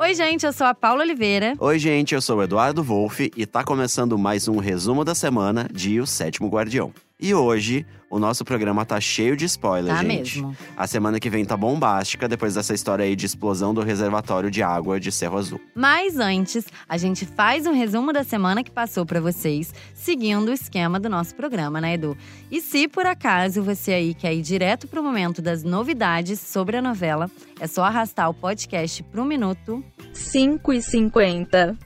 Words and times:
Oi, 0.00 0.14
gente, 0.14 0.46
eu 0.46 0.52
sou 0.54 0.66
a 0.66 0.72
Paula 0.72 1.02
Oliveira. 1.02 1.54
Oi, 1.58 1.78
gente, 1.78 2.14
eu 2.14 2.22
sou 2.22 2.38
o 2.38 2.42
Eduardo 2.42 2.82
Wolff 2.82 3.30
e 3.36 3.44
tá 3.44 3.62
começando 3.62 4.18
mais 4.18 4.48
um 4.48 4.56
resumo 4.56 5.04
da 5.04 5.14
semana 5.14 5.68
de 5.70 6.00
O 6.00 6.06
Sétimo 6.06 6.48
Guardião. 6.48 6.90
E 7.22 7.34
hoje, 7.34 7.84
o 8.08 8.18
nosso 8.18 8.44
programa 8.46 8.84
tá 8.86 8.98
cheio 8.98 9.36
de 9.36 9.44
spoilers, 9.44 9.94
Tá 9.94 10.02
gente. 10.02 10.38
mesmo. 10.40 10.56
A 10.74 10.86
semana 10.86 11.20
que 11.20 11.28
vem 11.28 11.44
tá 11.44 11.54
bombástica 11.56 12.26
depois 12.26 12.54
dessa 12.54 12.72
história 12.72 13.04
aí 13.04 13.14
de 13.14 13.26
explosão 13.26 13.74
do 13.74 13.82
reservatório 13.82 14.50
de 14.50 14.62
água 14.62 14.98
de 14.98 15.12
Cerro 15.12 15.36
Azul. 15.36 15.60
Mas 15.74 16.18
antes, 16.18 16.64
a 16.88 16.96
gente 16.96 17.26
faz 17.26 17.66
um 17.66 17.72
resumo 17.74 18.10
da 18.12 18.24
semana 18.24 18.64
que 18.64 18.70
passou 18.70 19.04
pra 19.04 19.20
vocês, 19.20 19.72
seguindo 19.92 20.48
o 20.48 20.52
esquema 20.52 20.98
do 20.98 21.10
nosso 21.10 21.34
programa, 21.34 21.78
né, 21.80 21.94
Edu? 21.94 22.16
E 22.50 22.60
se 22.60 22.88
por 22.88 23.04
acaso 23.04 23.62
você 23.62 23.92
aí 23.92 24.14
quer 24.14 24.34
ir 24.34 24.40
direto 24.40 24.88
pro 24.88 25.02
momento 25.02 25.42
das 25.42 25.62
novidades 25.62 26.40
sobre 26.40 26.78
a 26.78 26.82
novela, 26.82 27.30
é 27.60 27.66
só 27.66 27.84
arrastar 27.84 28.30
o 28.30 28.34
podcast 28.34 29.02
pro 29.02 29.26
minuto, 29.26 29.84
5 30.14 30.72
e 30.72 30.82
50. 30.82 31.76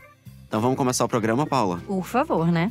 Então 0.46 0.60
vamos 0.60 0.76
começar 0.76 1.04
o 1.04 1.08
programa, 1.08 1.44
Paula? 1.44 1.82
por 1.88 2.04
favor, 2.06 2.52
né? 2.52 2.70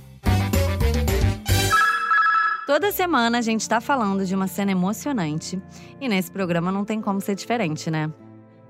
Toda 2.65 2.93
semana 2.93 3.39
a 3.39 3.41
gente 3.41 3.67
tá 3.67 3.81
falando 3.81 4.25
de 4.25 4.33
uma 4.33 4.47
cena 4.47 4.71
emocionante 4.71 5.61
e 5.99 6.07
nesse 6.07 6.31
programa 6.31 6.71
não 6.71 6.85
tem 6.85 7.01
como 7.01 7.19
ser 7.19 7.35
diferente, 7.35 7.91
né? 7.91 8.09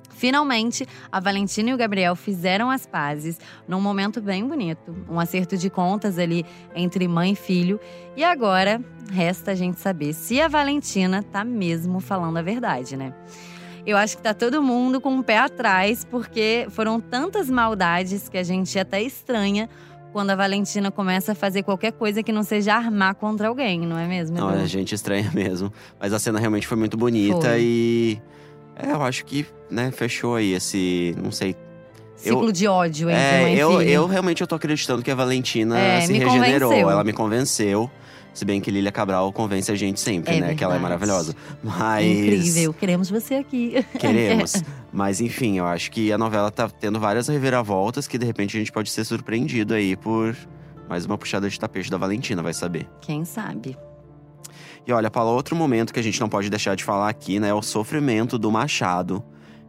Finalmente, 0.09 0.87
a 1.11 1.19
Valentina 1.19 1.69
e 1.69 1.73
o 1.73 1.77
Gabriel 1.77 2.15
fizeram 2.15 2.71
as 2.71 2.87
pazes 2.87 3.39
num 3.67 3.79
momento 3.79 4.19
bem 4.19 4.47
bonito, 4.47 4.95
um 5.07 5.19
acerto 5.19 5.55
de 5.57 5.69
contas 5.69 6.17
ali 6.17 6.43
entre 6.73 7.07
mãe 7.07 7.33
e 7.33 7.35
filho. 7.35 7.79
E 8.15 8.23
agora 8.23 8.81
resta 9.11 9.51
a 9.51 9.55
gente 9.55 9.79
saber 9.79 10.13
se 10.13 10.41
a 10.41 10.47
Valentina 10.47 11.21
tá 11.21 11.43
mesmo 11.43 11.99
falando 11.99 12.37
a 12.37 12.41
verdade, 12.41 12.97
né? 12.97 13.13
Eu 13.85 13.97
acho 13.97 14.15
que 14.15 14.23
tá 14.23 14.33
todo 14.33 14.63
mundo 14.63 15.01
com 15.01 15.19
o 15.19 15.23
pé 15.23 15.37
atrás, 15.37 16.03
porque 16.05 16.65
foram 16.69 16.99
tantas 16.99 17.49
maldades 17.49 18.29
que 18.29 18.37
a 18.37 18.43
gente 18.43 18.79
até 18.79 19.01
estranha 19.01 19.69
quando 20.13 20.29
a 20.29 20.35
Valentina 20.35 20.89
começa 20.91 21.33
a 21.33 21.35
fazer 21.35 21.63
qualquer 21.63 21.91
coisa 21.91 22.23
que 22.23 22.31
não 22.31 22.43
seja 22.43 22.75
armar 22.75 23.15
contra 23.15 23.47
alguém, 23.49 23.81
não 23.81 23.97
é 23.97 24.07
mesmo? 24.07 24.37
Não, 24.37 24.47
a 24.47 24.65
gente 24.65 24.95
estranha 24.95 25.29
mesmo. 25.35 25.73
Mas 25.99 26.13
a 26.13 26.19
cena 26.19 26.39
realmente 26.39 26.65
foi 26.67 26.77
muito 26.77 26.95
bonita 26.95 27.49
Foi. 27.49 27.61
e. 27.61 28.21
É, 28.75 28.91
eu 28.91 29.03
acho 29.03 29.25
que, 29.25 29.45
né, 29.69 29.91
fechou 29.91 30.35
aí 30.35 30.53
esse. 30.53 31.13
Não 31.21 31.31
sei. 31.31 31.55
Ciclo 32.15 32.53
de 32.53 32.67
ódio 32.67 33.09
entre 33.09 33.21
É, 33.21 33.41
mãe 33.41 33.55
eu, 33.55 33.81
eu 33.81 34.07
realmente 34.07 34.39
eu 34.39 34.47
tô 34.47 34.55
acreditando 34.55 35.01
que 35.01 35.11
a 35.11 35.15
Valentina 35.15 35.77
É, 35.77 36.01
se 36.01 36.13
regenerou. 36.13 36.69
convenceu. 36.69 36.89
Ela 36.89 37.03
me 37.03 37.11
convenceu. 37.11 37.91
Se 38.33 38.43
bem 38.45 38.59
que 38.59 38.71
Lilia 38.71 38.91
Cabral 38.91 39.31
convence 39.31 39.71
a 39.71 39.75
gente 39.75 39.99
sempre, 39.99 40.35
É 40.37 40.39
né? 40.41 40.55
Que 40.55 40.63
ela 40.63 40.75
é 40.75 40.79
verdade. 40.79 40.99
maravilhosa. 41.05 41.35
Mas. 41.63 42.05
Incrível, 42.05 42.73
queremos 42.73 43.09
você 43.09 43.35
aqui. 43.35 43.85
Queremos. 43.99 44.63
Mas 44.91 45.21
enfim, 45.21 45.57
eu 45.59 45.65
acho 45.67 45.91
que 45.91 46.11
a 46.11 46.17
novela 46.17 46.49
tá 46.49 46.67
tendo 46.67 46.99
várias 46.99 47.27
reviravoltas 47.27 48.07
que 48.07 48.17
de 48.17 48.25
repente 48.25 48.57
a 48.57 48.59
gente 48.59 48.71
pode 48.71 48.89
ser 48.89 49.03
surpreendido 49.05 49.73
aí 49.73 49.95
por 49.95 50.35
mais 50.89 51.05
uma 51.05 51.17
puxada 51.17 51.49
de 51.49 51.59
tapete 51.59 51.89
da 51.91 51.97
Valentina, 51.97 52.41
vai 52.41 52.53
saber. 52.53 52.87
Quem 53.01 53.23
sabe? 53.23 53.77
E 54.85 54.91
olha, 54.91 55.09
Paula, 55.09 55.31
outro 55.31 55.55
momento 55.55 55.93
que 55.93 55.99
a 55.99 56.03
gente 56.03 56.19
não 56.19 56.27
pode 56.27 56.49
deixar 56.49 56.75
de 56.75 56.83
falar 56.83 57.07
aqui, 57.09 57.39
né, 57.39 57.49
é 57.49 57.53
o 57.53 57.61
sofrimento 57.61 58.37
do 58.37 58.51
Machado, 58.51 59.23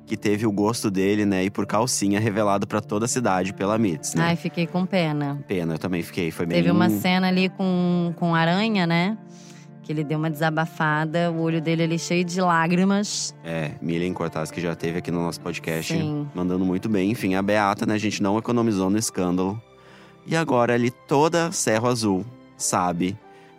que 0.06 0.16
teve 0.16 0.47
o 0.47 0.52
gosto 0.52 0.91
dele, 0.91 1.24
né, 1.24 1.44
e 1.44 1.50
por 1.50 1.66
calcinha 1.66 2.20
revelado 2.20 2.66
pra 2.66 2.80
toda 2.80 3.06
a 3.06 3.08
cidade 3.08 3.52
pela 3.55 3.78
Mitz, 3.78 4.14
né? 4.14 4.24
Ai, 4.24 4.36
fiquei 4.36 4.66
com 4.66 4.84
pena. 4.84 5.42
Pena, 5.48 5.74
eu 5.74 5.78
também 5.78 6.02
fiquei, 6.02 6.30
foi 6.30 6.44
bem 6.44 6.56
Teve 6.58 6.70
uma 6.70 6.91
cena 6.91 7.28
ali 7.28 7.48
com, 7.48 8.12
com 8.16 8.34
aranha, 8.34 8.86
né? 8.86 9.16
Que 9.82 9.92
ele 9.92 10.05
deu 10.05 10.19
uma 10.19 10.30
desabafada, 10.30 11.30
o 11.30 11.41
olho 11.41 11.60
dele 11.60 11.82
ali 11.84 11.98
cheio 11.98 12.25
de 12.25 12.41
lágrimas. 12.41 13.34
É, 13.44 13.72
Miriam 13.82 14.12
Cortaz, 14.14 14.50
que 14.50 14.60
já 14.60 14.75
teve 14.75 14.98
aqui 14.98 15.10
no 15.10 15.22
nosso 15.22 15.41
podcast, 15.41 15.92
Sim. 15.92 16.27
mandando 16.34 16.64
muito 16.64 16.88
bem. 16.88 17.10
Enfim, 17.10 17.34
a 17.34 17.42
Beata, 17.42 17.84
né, 17.86 17.94
a 17.94 17.98
gente 17.98 18.22
não 18.22 18.38
economizou 18.38 18.88
no 18.91 18.98
escândalo. 18.98 19.60
E 20.27 20.34
agora 20.36 20.72
ali 20.75 20.91
toda 20.91 21.52
Serra 21.52 21.88
Azul 21.88 22.25
sabe 22.56 23.14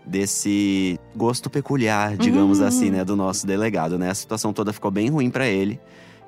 desse 0.05 0.99
gosto 1.15 1.49
peculiar, 1.49 2.15
digamos 2.17 2.59
Uhum. 2.59 2.67
assim, 2.67 2.89
né, 2.91 3.03
do 3.03 3.15
nosso 3.15 3.45
delegado, 3.45 3.97
né? 3.97 4.09
A 4.09 4.15
situação 4.15 4.53
toda 4.53 4.71
ficou 4.71 4.89
bem 4.91 5.09
ruim 5.09 5.29
pra 5.29 5.47
ele. 5.47 5.79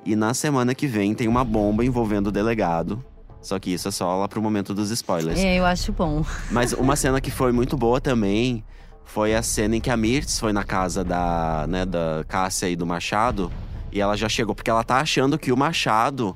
E 0.08 0.16
na 0.16 0.32
semana 0.32 0.74
que 0.74 0.86
vem 0.86 1.12
tem 1.14 1.28
uma 1.28 1.44
bomba 1.44 1.84
envolvendo 1.84 2.28
o 2.28 2.32
delegado. 2.32 3.04
Só 3.42 3.58
que 3.58 3.74
isso 3.74 3.88
é 3.88 3.90
só 3.90 4.16
lá 4.16 4.26
pro 4.26 4.40
momento 4.40 4.72
dos 4.72 4.90
spoilers. 4.90 5.38
É, 5.38 5.58
eu 5.58 5.66
acho 5.66 5.92
bom. 5.92 6.24
Mas 6.50 6.72
uma 6.72 6.96
cena 6.96 7.20
que 7.20 7.30
foi 7.30 7.52
muito 7.52 7.76
boa 7.76 8.00
também 8.00 8.64
foi 9.04 9.34
a 9.34 9.42
cena 9.42 9.76
em 9.76 9.80
que 9.82 9.90
a 9.90 9.98
Mirtz 9.98 10.40
foi 10.40 10.50
na 10.50 10.64
casa 10.64 11.04
da, 11.04 11.66
né, 11.68 11.84
da 11.84 12.24
Cássia 12.26 12.70
e 12.70 12.74
do 12.74 12.86
Machado. 12.86 13.52
E 13.92 14.00
ela 14.00 14.16
já 14.16 14.30
chegou, 14.30 14.54
porque 14.54 14.70
ela 14.70 14.82
tá 14.82 14.96
achando 14.96 15.38
que 15.38 15.52
o 15.52 15.56
Machado, 15.58 16.34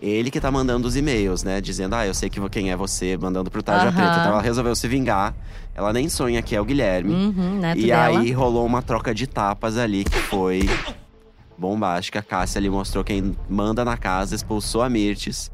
ele 0.00 0.28
que 0.28 0.40
tá 0.40 0.50
mandando 0.50 0.88
os 0.88 0.96
e-mails, 0.96 1.44
né? 1.44 1.60
Dizendo, 1.60 1.94
ah, 1.94 2.04
eu 2.04 2.14
sei 2.14 2.28
que 2.28 2.40
quem 2.48 2.72
é 2.72 2.76
você, 2.76 3.16
mandando 3.16 3.52
pro 3.52 3.62
Tarja 3.62 3.86
Aham. 3.86 3.94
Preta. 3.94 4.18
Então 4.18 4.32
ela 4.32 4.42
resolveu 4.42 4.74
se 4.74 4.88
vingar. 4.88 5.32
Ela 5.76 5.92
nem 5.92 6.08
sonha 6.08 6.42
que 6.42 6.56
é 6.56 6.60
o 6.60 6.64
Guilherme. 6.64 7.14
Uhum, 7.14 7.60
e 7.76 7.86
dela. 7.86 8.18
aí 8.18 8.32
rolou 8.32 8.66
uma 8.66 8.82
troca 8.82 9.14
de 9.14 9.28
tapas 9.28 9.78
ali 9.78 10.02
que 10.02 10.18
foi 10.18 10.68
bombástica. 11.56 12.18
A 12.18 12.22
Cássia 12.22 12.58
ali 12.58 12.68
mostrou 12.70 13.02
quem 13.04 13.36
manda 13.48 13.84
na 13.84 13.96
casa, 13.96 14.34
expulsou 14.34 14.82
a 14.82 14.88
Mirtes. 14.88 15.50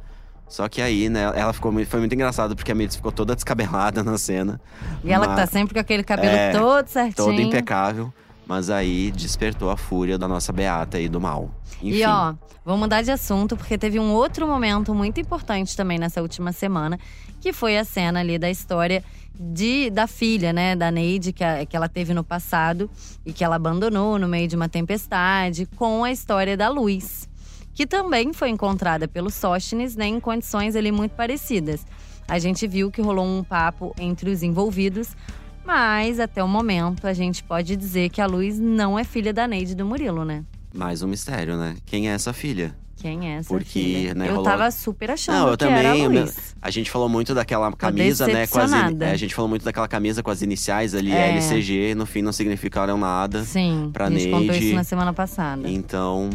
Só 0.48 0.66
que 0.68 0.80
aí, 0.80 1.08
né, 1.10 1.30
ela 1.34 1.52
ficou 1.52 1.70
muito, 1.70 1.88
foi 1.88 2.00
muito 2.00 2.14
engraçado 2.14 2.56
porque 2.56 2.72
a 2.72 2.74
Mirtes 2.74 2.96
ficou 2.96 3.12
toda 3.12 3.34
descabelada 3.34 4.02
na 4.04 4.16
cena. 4.16 4.60
E 5.04 5.12
ela 5.12 5.26
que 5.26 5.32
Uma- 5.32 5.36
tá 5.36 5.46
sempre 5.46 5.74
com 5.74 5.80
aquele 5.80 6.02
cabelo 6.02 6.28
É, 6.34 6.52
todo 6.52 6.86
certinho. 6.88 7.14
Toda 7.26 7.40
impecável. 7.42 8.12
Mas 8.46 8.70
aí 8.70 9.10
despertou 9.10 9.68
a 9.70 9.76
fúria 9.76 10.16
da 10.16 10.26
nossa 10.26 10.50
Beata 10.52 10.96
aí 10.96 11.06
do 11.06 11.20
mal. 11.20 11.50
Enfim. 11.82 11.98
E 11.98 12.04
ó, 12.06 12.32
vou 12.64 12.78
mudar 12.78 13.02
de 13.02 13.10
assunto 13.10 13.54
porque 13.58 13.76
teve 13.76 14.00
um 14.00 14.10
outro 14.10 14.46
momento 14.48 14.94
muito 14.94 15.20
importante 15.20 15.76
também 15.76 15.98
nessa 15.98 16.22
última 16.22 16.50
semana, 16.50 16.98
que 17.42 17.52
foi 17.52 17.76
a 17.76 17.84
cena 17.84 18.20
ali 18.20 18.38
da 18.38 18.48
história 18.50 19.04
de, 19.38 19.90
da 19.90 20.06
filha, 20.06 20.52
né, 20.52 20.74
da 20.74 20.90
Neide, 20.90 21.32
que, 21.32 21.44
a- 21.44 21.64
que 21.64 21.76
ela 21.76 21.88
teve 21.88 22.12
no 22.12 22.24
passado 22.24 22.90
e 23.24 23.32
que 23.32 23.44
ela 23.44 23.56
abandonou 23.56 24.18
no 24.18 24.26
meio 24.28 24.48
de 24.48 24.56
uma 24.56 24.68
tempestade, 24.68 25.66
com 25.76 26.02
a 26.04 26.10
história 26.10 26.56
da 26.56 26.68
Luz, 26.68 27.28
que 27.74 27.86
também 27.86 28.32
foi 28.32 28.48
encontrada 28.50 29.06
pelo 29.06 29.30
Sóstenes, 29.30 29.94
né, 29.96 30.06
em 30.06 30.18
condições 30.20 30.74
ali 30.74 30.90
muito 30.90 31.12
parecidas. 31.12 31.86
A 32.26 32.38
gente 32.38 32.66
viu 32.66 32.90
que 32.90 33.00
rolou 33.00 33.24
um 33.24 33.42
papo 33.44 33.94
entre 33.98 34.28
os 34.30 34.42
envolvidos, 34.42 35.16
mas 35.64 36.18
até 36.18 36.42
o 36.42 36.48
momento 36.48 37.06
a 37.06 37.12
gente 37.12 37.42
pode 37.44 37.76
dizer 37.76 38.08
que 38.10 38.20
a 38.20 38.26
Luz 38.26 38.58
não 38.58 38.98
é 38.98 39.04
filha 39.04 39.32
da 39.32 39.46
Neide 39.46 39.74
do 39.74 39.84
Murilo, 39.86 40.24
né? 40.24 40.44
Mais 40.74 41.02
um 41.02 41.06
mistério, 41.08 41.56
né? 41.56 41.76
Quem 41.86 42.08
é 42.10 42.12
essa 42.12 42.32
filha? 42.32 42.74
Quem 43.00 43.30
é 43.32 43.36
essa 43.38 43.48
Porque, 43.48 43.64
filha? 43.66 44.14
né, 44.14 44.26
eu 44.26 44.30
rolou- 44.36 44.44
tava 44.44 44.70
super 44.70 45.10
achando 45.12 45.36
Não, 45.36 45.48
eu 45.50 45.56
que 45.56 45.64
era 45.64 45.90
a 45.90 45.92
também, 45.92 46.08
Luiz. 46.08 46.54
A 46.60 46.70
gente 46.70 46.90
falou 46.90 47.08
muito 47.08 47.32
daquela 47.34 47.70
camisa, 47.72 48.26
né? 48.26 48.46
Com 48.46 48.58
as, 48.58 48.70
in- 48.70 48.74
decepcionada. 48.74 49.04
é, 49.06 49.10
a 49.12 49.16
gente 49.16 49.34
falou 49.34 49.48
muito 49.48 49.64
daquela 49.64 49.86
camisa 49.86 50.22
com 50.22 50.30
as 50.30 50.42
iniciais 50.42 50.94
ali, 50.94 51.12
É. 51.12 51.30
LCG. 51.30 51.94
No 51.94 52.04
fim, 52.06 52.22
não 52.22 52.32
significaram 52.32 52.98
nada. 52.98 53.44
Sim, 53.44 53.90
pra 53.92 54.06
a 54.06 54.10
gente 54.10 54.24
contou 54.30 54.46
Neide. 54.48 54.66
isso 54.66 54.74
na 54.74 54.84
semana 54.84 55.12
passada. 55.12 55.68
Então, 55.70 56.28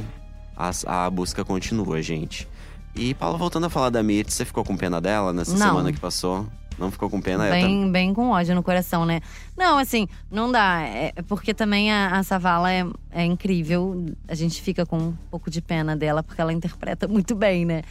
as- 0.55 0.85
a, 0.87 1.09
busca 1.09 1.43
continua, 1.43 2.01
gente. 2.01 2.47
E, 2.95 3.13
Paulo, 3.15 3.37
voltando 3.37 3.65
a 3.65 3.69
falar 3.69 3.89
da 3.89 4.01
Mirtz, 4.03 4.35
você 4.35 4.45
ficou 4.45 4.63
com 4.63 4.77
pena 4.77 5.01
dela 5.01 5.33
nessa 5.33 5.51
Não. 5.57 5.57
semana 5.67 5.91
que 5.91 5.99
passou? 5.99 6.45
Não 6.77 6.89
ficou 6.91 7.09
com 7.09 7.21
pena? 7.21 7.49
Bem, 7.49 7.91
bem 7.91 8.13
com 8.13 8.29
ódio 8.29 8.55
no 8.55 8.63
coração, 8.63 9.05
né? 9.05 9.21
Não, 9.57 9.77
assim, 9.77 10.07
não 10.31 10.51
dá. 10.51 10.81
É 10.81 11.13
é 11.15 11.21
porque 11.21 11.53
também 11.53 11.91
a, 11.91 12.17
a 12.17 12.23
Savala 12.23 12.71
é, 12.71 12.85
é 13.11 13.23
incrível. 13.25 14.05
A 14.27 14.35
gente 14.35 14.61
fica 14.61 14.85
com 14.85 14.97
um 14.97 15.13
pouco 15.29 15.49
de 15.51 15.61
pena 15.61 15.95
dela, 15.95 16.23
porque 16.23 16.41
ela 16.41 16.51
interpreta 16.53 17.07
muito 17.07 17.35
bem, 17.35 17.65
né? 17.65 17.81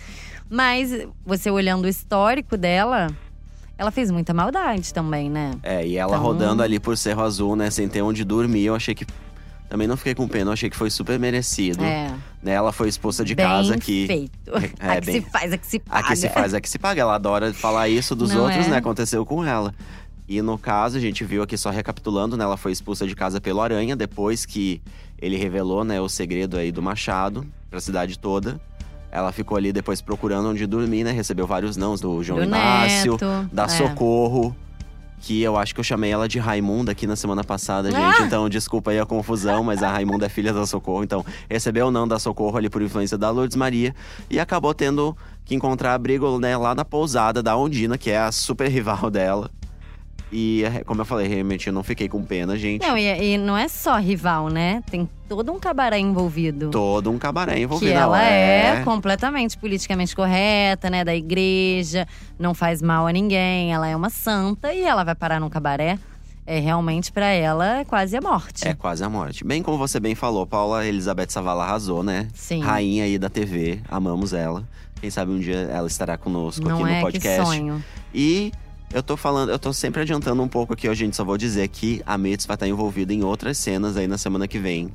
Mas 0.50 0.90
você 1.24 1.50
olhando 1.50 1.84
o 1.84 1.88
histórico 1.88 2.56
dela, 2.56 3.08
ela 3.78 3.90
fez 3.90 4.10
muita 4.10 4.34
maldade 4.34 4.92
também, 4.92 5.30
né? 5.30 5.52
É, 5.62 5.86
e 5.86 5.96
ela 5.96 6.12
Então- 6.16 6.22
rodando 6.22 6.62
ali 6.62 6.78
por 6.78 6.96
Cerro 6.96 7.22
Azul, 7.22 7.56
né? 7.56 7.70
Sem 7.70 7.88
ter 7.88 8.02
onde 8.02 8.24
dormir, 8.24 8.64
eu 8.64 8.74
achei 8.74 8.94
que. 8.94 9.06
Também 9.68 9.86
não 9.86 9.96
fiquei 9.96 10.14
com 10.14 10.28
pena, 10.28 10.50
eu 10.50 10.52
achei 10.52 10.68
que 10.68 10.76
foi 10.76 10.90
super 10.90 11.18
merecido. 11.18 11.82
É. 11.82 12.12
Né? 12.42 12.52
Ela 12.52 12.72
foi 12.72 12.88
expulsa 12.88 13.24
de 13.24 13.34
bem 13.34 13.46
casa 13.46 13.78
que. 13.78 14.06
feito. 14.06 14.32
É, 14.80 14.88
a 14.88 15.00
que 15.00 15.06
bem- 15.06 15.22
se 15.22 15.30
faz, 15.30 15.52
a 15.52 15.58
que 15.58 15.66
se 15.66 15.76
A 15.76 15.90
paga. 15.90 16.08
que 16.08 16.16
se 16.16 16.28
faz 16.28 16.54
é 16.54 16.60
que 16.60 16.68
se 16.68 16.78
paga. 16.78 17.00
Ela 17.00 17.14
adora 17.14 17.52
falar 17.54 17.88
isso 17.88 18.14
dos 18.16 18.30
Não 18.32 18.42
outros, 18.44 18.66
é? 18.66 18.70
né? 18.70 18.76
Aconteceu 18.78 19.24
com 19.24 19.44
ela. 19.44 19.72
E 20.28 20.40
no 20.42 20.56
caso, 20.58 20.96
a 20.96 21.00
gente 21.00 21.24
viu 21.24 21.42
aqui 21.42 21.56
só 21.56 21.70
recapitulando, 21.70 22.36
né? 22.36 22.44
Ela 22.44 22.56
foi 22.56 22.72
expulsa 22.72 23.06
de 23.06 23.14
casa 23.14 23.40
pelo 23.40 23.60
Aranha 23.60 23.94
depois 23.94 24.44
que 24.46 24.80
ele 25.20 25.36
revelou, 25.36 25.84
né, 25.84 26.00
o 26.00 26.08
segredo 26.08 26.56
aí 26.56 26.72
do 26.72 26.82
Machado 26.82 27.46
pra 27.70 27.80
cidade 27.80 28.18
toda. 28.18 28.60
Ela 29.10 29.30
ficou 29.30 29.56
ali 29.56 29.72
depois 29.72 30.00
procurando 30.00 30.48
onde 30.48 30.66
dormir, 30.66 31.04
né? 31.04 31.12
Recebeu 31.12 31.46
vários 31.46 31.76
nãos 31.76 32.00
do 32.00 32.22
João 32.24 32.38
Do 32.40 32.44
Inácio, 32.46 33.12
Neto, 33.12 33.48
da 33.52 33.64
é. 33.64 33.68
Socorro. 33.68 34.56
Que 35.22 35.40
eu 35.40 35.56
acho 35.56 35.72
que 35.72 35.80
eu 35.80 35.84
chamei 35.84 36.10
ela 36.10 36.28
de 36.28 36.38
Raimunda 36.38 36.92
aqui 36.92 37.06
na 37.06 37.16
semana 37.16 37.44
passada, 37.44 37.90
gente. 37.90 38.22
Ah! 38.22 38.26
Então, 38.26 38.48
desculpa 38.48 38.90
aí 38.90 38.98
a 38.98 39.06
confusão, 39.06 39.62
mas 39.62 39.82
a 39.82 39.88
Raimunda 39.88 40.26
é 40.26 40.28
filha 40.28 40.52
da 40.52 40.66
Socorro. 40.66 41.04
Então, 41.04 41.24
recebeu 41.48 41.86
o 41.86 41.90
não 41.90 42.06
da 42.06 42.18
Socorro 42.18 42.58
ali 42.58 42.68
por 42.68 42.82
influência 42.82 43.16
da 43.16 43.30
Lourdes 43.30 43.56
Maria. 43.56 43.94
E 44.28 44.40
acabou 44.40 44.74
tendo 44.74 45.16
que 45.44 45.54
encontrar 45.54 45.94
abrigo 45.94 46.38
né, 46.38 46.56
lá 46.56 46.74
na 46.74 46.84
pousada 46.84 47.42
da 47.42 47.56
Ondina, 47.56 47.96
que 47.96 48.10
é 48.10 48.18
a 48.18 48.32
super 48.32 48.68
rival 48.68 49.10
dela. 49.10 49.48
E, 50.32 50.64
é, 50.64 50.82
como 50.82 51.02
eu 51.02 51.04
falei, 51.04 51.28
realmente 51.28 51.66
eu 51.66 51.74
não 51.74 51.82
fiquei 51.82 52.08
com 52.08 52.24
pena, 52.24 52.56
gente. 52.56 52.86
Não, 52.86 52.96
e, 52.96 53.34
e 53.34 53.38
não 53.38 53.56
é 53.56 53.68
só 53.68 53.98
rival, 53.98 54.48
né? 54.48 54.82
Tem 54.90 55.06
todo 55.28 55.52
um 55.52 55.58
cabaré 55.58 55.98
envolvido. 55.98 56.70
Todo 56.70 57.10
um 57.10 57.18
cabaré 57.18 57.60
envolvido. 57.60 57.92
Que 57.92 57.96
ela 57.96 58.22
é. 58.24 58.82
completamente 58.82 59.58
politicamente 59.58 60.16
correta, 60.16 60.88
né? 60.88 61.04
Da 61.04 61.14
igreja, 61.14 62.08
não 62.38 62.54
faz 62.54 62.80
mal 62.80 63.06
a 63.06 63.12
ninguém, 63.12 63.74
ela 63.74 63.86
é 63.86 63.94
uma 63.94 64.08
santa 64.08 64.72
e 64.72 64.82
ela 64.82 65.04
vai 65.04 65.14
parar 65.14 65.38
num 65.38 65.50
cabaré. 65.50 65.98
É 66.46 66.58
realmente 66.58 67.12
pra 67.12 67.26
ela 67.26 67.80
é 67.80 67.84
quase 67.84 68.16
a 68.16 68.20
morte. 68.20 68.66
É 68.66 68.74
quase 68.74 69.04
a 69.04 69.08
morte. 69.08 69.44
Bem 69.44 69.62
como 69.62 69.76
você 69.78 70.00
bem 70.00 70.14
falou, 70.14 70.46
Paula 70.46 70.84
Elizabeth 70.84 71.28
Savala 71.28 71.64
arrasou, 71.64 72.02
né? 72.02 72.26
Sim. 72.34 72.60
Rainha 72.60 73.04
aí 73.04 73.18
da 73.18 73.28
TV, 73.28 73.80
amamos 73.88 74.32
ela. 74.32 74.66
Quem 75.00 75.10
sabe 75.10 75.30
um 75.30 75.38
dia 75.38 75.56
ela 75.56 75.86
estará 75.86 76.16
conosco 76.16 76.66
não 76.66 76.82
aqui 76.82 76.92
é 76.92 76.96
no 76.96 77.00
podcast. 77.02 77.40
que 77.40 77.46
sonho. 77.46 77.84
E 78.14 78.52
eu 78.92 79.02
tô 79.02 79.16
falando, 79.16 79.50
eu 79.50 79.58
tô 79.58 79.72
sempre 79.72 80.02
adiantando 80.02 80.42
um 80.42 80.48
pouco 80.48 80.72
aqui, 80.72 80.88
ó, 80.88 80.94
gente. 80.94 81.16
Só 81.16 81.24
vou 81.24 81.38
dizer 81.38 81.66
que 81.68 82.02
a 82.06 82.16
Mitz 82.18 82.46
vai 82.46 82.54
estar 82.54 82.66
envolvida 82.68 83.12
em 83.12 83.22
outras 83.22 83.58
cenas 83.58 83.96
aí 83.96 84.06
na 84.06 84.18
semana 84.18 84.46
que 84.46 84.58
vem. 84.58 84.90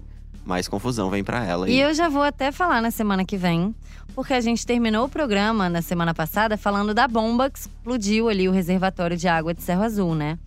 Mais 0.46 0.68
confusão 0.68 1.10
vem 1.10 1.24
pra 1.24 1.44
ela. 1.44 1.70
E 1.70 1.80
eu 1.80 1.94
já 1.94 2.08
vou 2.08 2.24
até 2.24 2.52
falar 2.54 2.82
na 2.82 2.90
semana 2.90 3.26
que 3.26 3.36
vem, 3.36 3.76
porque 4.16 4.34
a 4.34 4.40
gente 4.40 4.66
terminou 4.66 5.06
o 5.06 5.10
programa 5.10 5.68
na 5.70 5.82
semana 5.82 6.14
passada 6.14 6.56
falando 6.58 6.94
da 6.94 7.06
bomba 7.08 7.50
que 7.50 7.60
explodiu 7.60 8.30
ali 8.30 8.48
o 8.48 8.52
reservatório 8.54 9.18
de 9.18 9.28
água 9.28 9.54
de 9.54 9.62
Cerro 9.62 9.84
Azul, 9.84 10.16
né? 10.16 10.40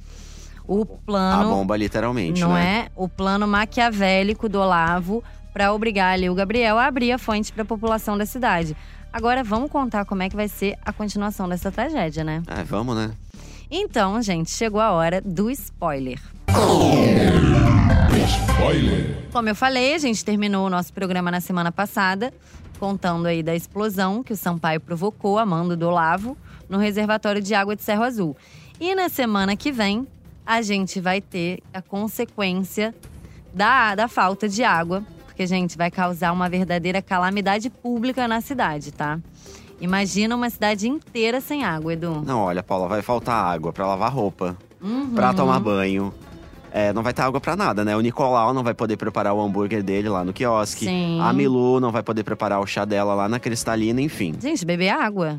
O 0.67 0.83
A 0.83 0.87
plano. 1.05 1.51
bomba, 1.51 1.77
literalmente, 1.77 2.41
não 2.41 2.55
né? 2.55 2.87
é? 2.87 2.91
O 2.97 3.09
plano 3.09 3.47
maquiavélico 3.47 4.49
do 4.49 4.59
Olavo 4.61 5.23
para 5.53 5.73
obrigar 5.73 6.15
ali 6.15 6.29
o 6.29 6.35
Gabriel 6.35 6.79
a 6.79 6.87
abrir 6.87 7.13
a 7.13 7.19
fonte 7.19 7.53
para 7.53 7.63
a 7.63 7.67
população 7.67 8.17
da 8.17 8.27
cidade. 8.27 8.77
Agora 9.13 9.43
vamos 9.43 9.71
contar 9.71 10.05
como 10.05 10.23
é 10.23 10.29
que 10.29 10.37
vai 10.37 10.49
ser 10.49 10.79
a 10.85 10.93
continuação 10.93 11.49
dessa 11.49 11.71
tragédia, 11.71 12.23
né? 12.23 12.43
É, 12.47 12.63
vamos, 12.63 12.95
né? 12.97 13.11
Então, 13.71 14.21
gente, 14.23 14.51
chegou 14.51 14.81
a 14.81 14.93
hora 14.93 15.21
do 15.21 15.51
spoiler. 15.51 16.21
Como 19.33 19.49
eu 19.49 19.55
falei, 19.55 19.95
a 19.95 19.99
gente 19.99 20.25
terminou 20.25 20.67
o 20.67 20.71
nosso 20.71 20.93
programa 20.93 21.31
na 21.31 21.41
semana 21.41 21.71
passada, 21.71 22.33
contando 22.79 23.27
aí 23.27 23.43
da 23.43 23.55
explosão 23.55 24.23
que 24.23 24.33
o 24.33 24.37
Sampaio 24.37 24.81
provocou 24.81 25.39
a 25.39 25.47
mando 25.47 25.77
do 25.77 25.87
Olavo 25.87 26.37
no 26.69 26.79
reservatório 26.79 27.41
de 27.43 27.55
água 27.55 27.77
de 27.77 27.83
Cerro 27.83 28.03
Azul. 28.03 28.37
E 28.81 28.95
na 28.95 29.09
semana 29.09 29.57
que 29.57 29.71
vem, 29.71 30.07
a 30.45 30.63
gente 30.63 31.01
vai 31.01 31.21
ter 31.21 31.63
a 31.73 31.83
consequência 31.83 32.95
da, 33.53 33.95
da 33.95 34.09
falta 34.09 34.49
de 34.49 34.65
água, 34.65 35.05
porque, 35.41 35.47
gente, 35.47 35.79
vai 35.79 35.91
causar 35.91 36.33
uma 36.33 36.51
verdadeira 36.51 37.01
calamidade 37.01 37.71
pública 37.71 38.29
na 38.29 38.43
cidade, 38.43 38.93
tá? 38.93 39.19
Imagina 39.81 40.37
uma 40.37 40.51
cidade 40.51 40.87
inteira 40.87 41.41
sem 41.41 41.65
água, 41.65 41.95
Edu. 41.95 42.21
Não, 42.27 42.41
olha, 42.41 42.63
Paula, 42.63 42.87
vai 42.87 43.01
faltar 43.01 43.43
água 43.47 43.73
pra 43.73 43.87
lavar 43.87 44.13
roupa, 44.13 44.55
Uhum. 44.83 45.15
pra 45.15 45.33
tomar 45.33 45.59
banho. 45.59 46.13
É, 46.71 46.93
não 46.93 47.03
vai 47.03 47.15
ter 47.15 47.23
água 47.23 47.41
pra 47.41 47.57
nada, 47.57 47.83
né? 47.87 47.97
O 47.97 48.01
Nicolau 48.03 48.53
não 48.53 48.63
vai 48.63 48.75
poder 48.75 48.99
preparar 48.99 49.33
o 49.33 49.41
hambúrguer 49.41 49.83
dele 49.83 50.11
lá 50.11 50.23
no 50.23 50.33
quiosque. 50.35 50.85
Sim. 50.85 51.19
A 51.23 51.33
Milu 51.33 51.81
não 51.81 51.91
vai 51.91 52.03
poder 52.03 52.23
preparar 52.23 52.61
o 52.61 52.67
chá 52.67 52.85
dela 52.85 53.15
lá 53.15 53.27
na 53.27 53.41
Cristalina, 53.41 54.03
enfim. 54.03 54.35
Gente, 54.39 54.63
beber 54.67 54.91
água. 54.91 55.39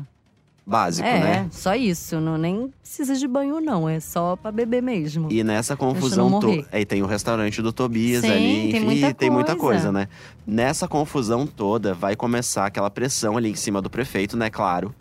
Básico, 0.64 1.06
é, 1.08 1.20
né? 1.20 1.48
só 1.50 1.74
isso. 1.74 2.20
Não, 2.20 2.38
nem 2.38 2.70
precisa 2.80 3.16
de 3.16 3.26
banho, 3.26 3.60
não. 3.60 3.88
É 3.88 3.98
só 3.98 4.36
pra 4.36 4.52
beber 4.52 4.80
mesmo. 4.80 5.26
E 5.30 5.42
nessa 5.42 5.76
confusão 5.76 6.38
toda. 6.38 6.64
Aí 6.70 6.84
tem 6.84 7.02
o 7.02 7.06
restaurante 7.06 7.60
do 7.60 7.72
Tobias 7.72 8.22
Sim, 8.22 8.30
ali, 8.30 8.42
tem 8.42 8.68
enfim, 8.70 8.84
muita 8.84 9.06
e 9.08 9.14
tem 9.14 9.30
muita 9.30 9.56
coisa. 9.56 9.90
né? 9.90 10.08
Nessa 10.46 10.86
confusão 10.86 11.46
toda, 11.46 11.94
vai 11.94 12.14
começar 12.14 12.66
aquela 12.66 12.90
pressão 12.90 13.36
ali 13.36 13.50
em 13.50 13.56
cima 13.56 13.82
do 13.82 13.90
prefeito, 13.90 14.36
né? 14.36 14.48
Claro, 14.50 14.94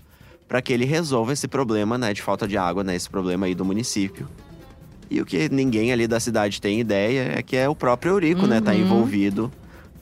para 0.47 0.61
que 0.61 0.73
ele 0.73 0.83
resolva 0.85 1.31
esse 1.31 1.47
problema, 1.47 1.97
né, 1.97 2.11
de 2.13 2.21
falta 2.21 2.47
de 2.47 2.57
água, 2.57 2.83
né? 2.83 2.95
Esse 2.95 3.09
problema 3.09 3.45
aí 3.45 3.53
do 3.53 3.63
município. 3.63 4.27
E 5.09 5.21
o 5.21 5.25
que 5.25 5.47
ninguém 5.49 5.91
ali 5.91 6.07
da 6.07 6.19
cidade 6.19 6.59
tem 6.59 6.79
ideia 6.79 7.33
é 7.37 7.43
que 7.43 7.55
é 7.55 7.69
o 7.69 7.75
próprio 7.75 8.13
Eurico, 8.13 8.47
né? 8.47 8.61
Tá 8.61 8.71
Uhum. 8.71 8.79
envolvido. 8.79 9.51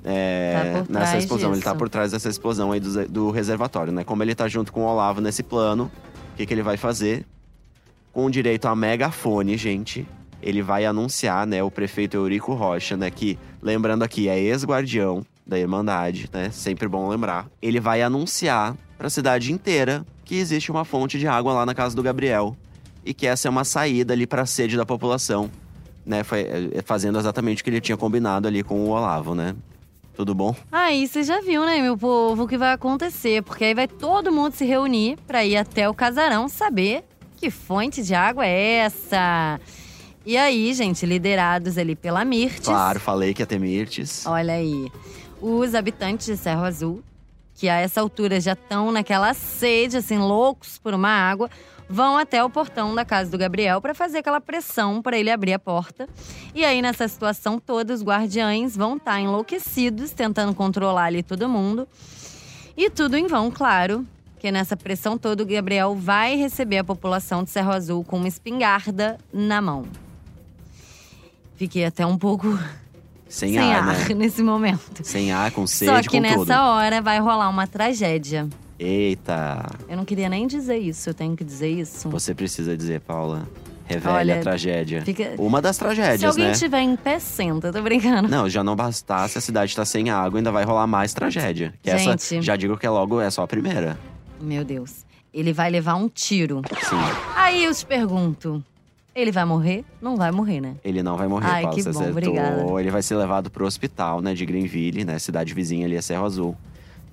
É, 0.10 0.84
Tá 0.88 1.00
nessa 1.00 1.18
explosão. 1.18 1.52
Ele 1.52 1.62
tá 1.62 1.72
disso. 1.72 1.80
por 1.80 1.90
trás 1.90 2.12
dessa 2.12 2.30
explosão 2.30 2.72
aí 2.72 2.80
do, 2.80 3.08
do 3.08 3.32
reservatório, 3.32 3.94
né? 3.94 4.04
Como 4.04 4.24
ele 4.24 4.34
tá 4.34 4.48
junto 4.48 4.72
com 4.72 4.82
o 4.82 4.86
Olavo 4.86 5.22
nesse 5.22 5.44
plano, 5.44 5.92
o 6.34 6.38
que, 6.38 6.46
que 6.46 6.54
ele 6.54 6.64
vai 6.64 6.78
fazer? 6.78 7.26
Com 8.12 8.30
direito 8.30 8.68
a 8.68 8.76
megafone, 8.76 9.56
gente. 9.58 10.08
Ele 10.42 10.62
vai 10.62 10.86
anunciar, 10.86 11.46
né, 11.46 11.62
o 11.62 11.70
prefeito 11.70 12.16
Eurico 12.16 12.54
Rocha, 12.54 12.96
né, 12.96 13.12
que, 13.12 13.38
lembrando 13.62 14.04
aqui, 14.04 14.30
é 14.30 14.40
ex-guardião 14.40 15.26
da 15.46 15.60
Irmandade, 15.60 16.30
né, 16.32 16.50
sempre 16.50 16.88
bom 16.88 17.10
lembrar. 17.10 17.48
Ele 17.62 17.78
vai 17.80 18.02
anunciar 18.02 18.74
pra 18.98 19.10
cidade 19.10 19.52
inteira 19.52 20.06
que 20.24 20.36
existe 20.36 20.72
uma 20.72 20.86
fonte 20.86 21.20
de 21.20 21.28
água 21.28 21.52
lá 21.52 21.66
na 21.66 21.76
casa 21.76 21.94
do 21.94 22.02
Gabriel 22.02 22.56
e 23.06 23.14
que 23.14 23.28
essa 23.28 23.50
é 23.50 23.52
uma 23.52 23.66
saída 23.66 24.14
ali 24.14 24.26
pra 24.26 24.46
sede 24.46 24.78
da 24.78 24.86
população, 24.86 25.52
né, 26.06 26.24
foi, 26.24 26.42
é, 26.74 26.82
fazendo 26.86 27.20
exatamente 27.20 27.62
o 27.62 27.64
que 27.66 27.70
ele 27.70 27.82
tinha 27.82 27.98
combinado 27.98 28.48
ali 28.48 28.64
com 28.64 28.80
o 28.80 28.90
Olavo, 28.92 29.36
né. 29.36 29.56
Tudo 30.20 30.36
bom? 30.36 30.54
Aí 30.70 31.08
você 31.08 31.24
já 31.24 31.40
viu, 31.40 31.66
né, 31.66 31.82
meu 31.82 31.98
povo, 31.98 32.44
o 32.44 32.48
que 32.48 32.58
vai 32.58 32.74
acontecer. 32.74 33.42
Porque 33.42 33.64
aí 33.64 33.74
vai 33.74 33.88
todo 33.88 34.34
mundo 34.34 34.52
se 34.52 34.66
reunir 34.66 35.18
pra 35.26 35.46
ir 35.46 35.56
até 35.56 35.88
o 35.88 35.94
casarão 35.94 36.50
saber 36.50 37.06
que 37.38 37.50
fonte 37.50 38.04
de 38.04 38.14
água 38.14 38.46
é 38.46 38.80
essa. 38.80 39.62
E 40.26 40.36
aí, 40.36 40.74
gente, 40.74 41.06
liderados 41.06 41.78
ali 41.78 41.96
pela 41.96 42.26
Mirtes. 42.26 42.66
Claro, 42.66 43.00
falei 43.00 43.34
que 43.34 43.42
ia 43.42 43.46
ter 43.46 43.62
Mirtes. 43.62 44.26
Olha 44.26 44.56
aí. 44.56 44.92
Os 45.42 45.74
habitantes 45.74 46.26
de 46.28 46.36
Cerro 46.36 46.66
Azul, 46.66 47.02
que 47.56 47.70
a 47.70 47.76
essa 47.76 48.02
altura 48.02 48.42
já 48.42 48.52
estão 48.52 48.92
naquela 48.92 49.34
sede, 49.34 49.96
assim, 49.96 50.18
loucos 50.18 50.78
por 50.78 50.94
uma 50.94 51.12
água, 51.12 51.50
vão 51.90 52.18
até 52.18 52.44
o 52.44 52.50
portão 52.50 52.94
da 52.94 53.04
casa 53.04 53.32
do 53.32 53.38
Gabriel 53.38 53.82
para 53.82 53.96
fazer 53.96 54.20
aquela 54.20 54.40
pressão 54.40 55.02
para 55.02 55.18
ele 55.18 55.32
abrir 55.32 55.54
a 55.54 55.60
porta. 55.60 56.08
E 56.54 56.64
aí, 56.64 56.82
nessa 56.82 57.08
situação 57.08 57.60
toda, 57.60 57.94
os 57.94 58.04
guardiães 58.04 58.78
vão 58.78 58.98
estar 58.98 59.20
enlouquecidos, 59.20 60.12
tentando 60.12 60.54
controlar 60.54 61.06
ali 61.06 61.24
todo 61.24 61.50
mundo. 61.50 61.88
E 62.78 62.90
tudo 62.90 63.18
em 63.18 63.26
vão, 63.26 63.50
claro. 63.50 64.06
Que 64.40 64.52
nessa 64.52 64.78
pressão 64.78 65.18
toda, 65.18 65.44
o 65.44 65.46
Gabriel 65.46 65.96
vai 65.96 66.36
receber 66.36 66.78
a 66.78 66.84
população 66.84 67.44
de 67.44 67.50
Cerro 67.50 67.72
Azul 67.72 68.04
com 68.06 68.18
uma 68.18 68.28
espingarda 68.28 69.18
na 69.34 69.60
mão. 69.62 69.86
Fiquei 71.58 71.84
até 71.84 72.06
um 72.06 72.18
pouco 72.18 72.48
Sem, 73.28 73.54
sem 73.54 73.74
ar, 73.74 73.90
ar 73.90 74.08
né? 74.08 74.14
nesse 74.16 74.42
momento. 74.42 75.04
Sem 75.04 75.32
ar, 75.34 75.52
com 75.52 75.68
sede, 75.68 75.92
Só 75.92 76.10
que 76.10 76.22
nessa 76.22 76.38
tudo. 76.38 76.52
hora 76.54 77.02
vai 77.02 77.20
rolar 77.20 77.50
uma 77.50 77.68
tragédia. 77.68 78.48
Eita, 78.80 79.66
Eu 79.90 79.98
não 79.98 80.06
queria 80.06 80.30
nem 80.30 80.48
dizer 80.48 80.78
isso, 80.78 81.10
eu 81.10 81.14
tenho 81.14 81.36
que 81.36 81.44
dizer 81.44 81.68
isso. 81.70 82.10
você 82.10 82.34
precisa 82.34 82.76
dizer, 82.78 83.02
Paula. 83.02 83.48
Revele 83.86 84.14
Olha, 84.14 84.36
a 84.38 84.40
tragédia. 84.42 85.02
fica- 85.04 85.34
Uma 85.40 85.60
das 85.62 85.76
Se 85.76 85.80
tragédias, 85.82 86.24
alguém 86.24 86.46
né? 86.50 86.54
tiver 86.54 86.80
em 86.82 86.96
pé, 86.96 87.18
senta, 87.20 87.74
tô 87.74 87.82
brincando. 87.82 88.30
Não, 88.30 88.48
já 88.48 88.64
não 88.64 88.76
bastasse 88.76 89.38
a 89.38 89.42
cidade 89.42 89.72
estar 89.72 89.84
sem 89.84 90.12
água, 90.12 90.40
ainda 90.40 90.52
vai 90.52 90.64
rolar 90.64 90.86
mais 90.86 91.12
tragédia. 91.12 91.74
Que 91.82 91.90
essa, 91.90 92.16
Gente. 92.16 92.46
já 92.46 92.56
digo 92.56 92.78
que 92.78 92.86
é 92.86 92.90
logo, 92.90 93.20
é 93.20 93.30
só 93.32 93.42
a 93.44 93.48
primeira. 93.48 94.00
Meu 94.40 94.64
Deus. 94.64 95.04
Ele 95.34 95.52
vai 95.52 95.70
levar 95.72 95.96
um 95.96 96.08
tiro. 96.08 96.62
Sim, 96.88 96.96
Aí 97.36 97.64
eu 97.64 97.74
te 97.74 97.84
pergunto: 97.86 98.64
ele 99.16 99.32
vai 99.32 99.44
morrer? 99.46 99.84
Não 100.00 100.16
vai 100.16 100.32
morrer, 100.32 100.62
né? 100.62 100.76
ele 100.84 101.02
não 101.02 101.18
vai 101.18 101.28
morrer, 101.28 101.48
Ai, 101.48 101.62
Paula, 101.64 101.76
que 101.76 101.82
você 101.84 101.92
bom, 101.92 102.00
acertou. 102.00 102.12
obrigada. 102.32 102.80
Ele 102.80 102.92
vai 102.92 103.02
ser 103.02 103.16
levado 103.16 103.50
pro 103.50 103.66
hospital, 103.66 104.22
né, 104.22 104.34
de 104.36 104.46
Greenville, 104.46 105.04
né, 105.04 105.18
cidade 105.18 105.52
vizinha 105.54 105.86
ali, 105.88 105.96
é 105.96 106.02
Cerro 106.02 106.26
Azul. 106.26 106.56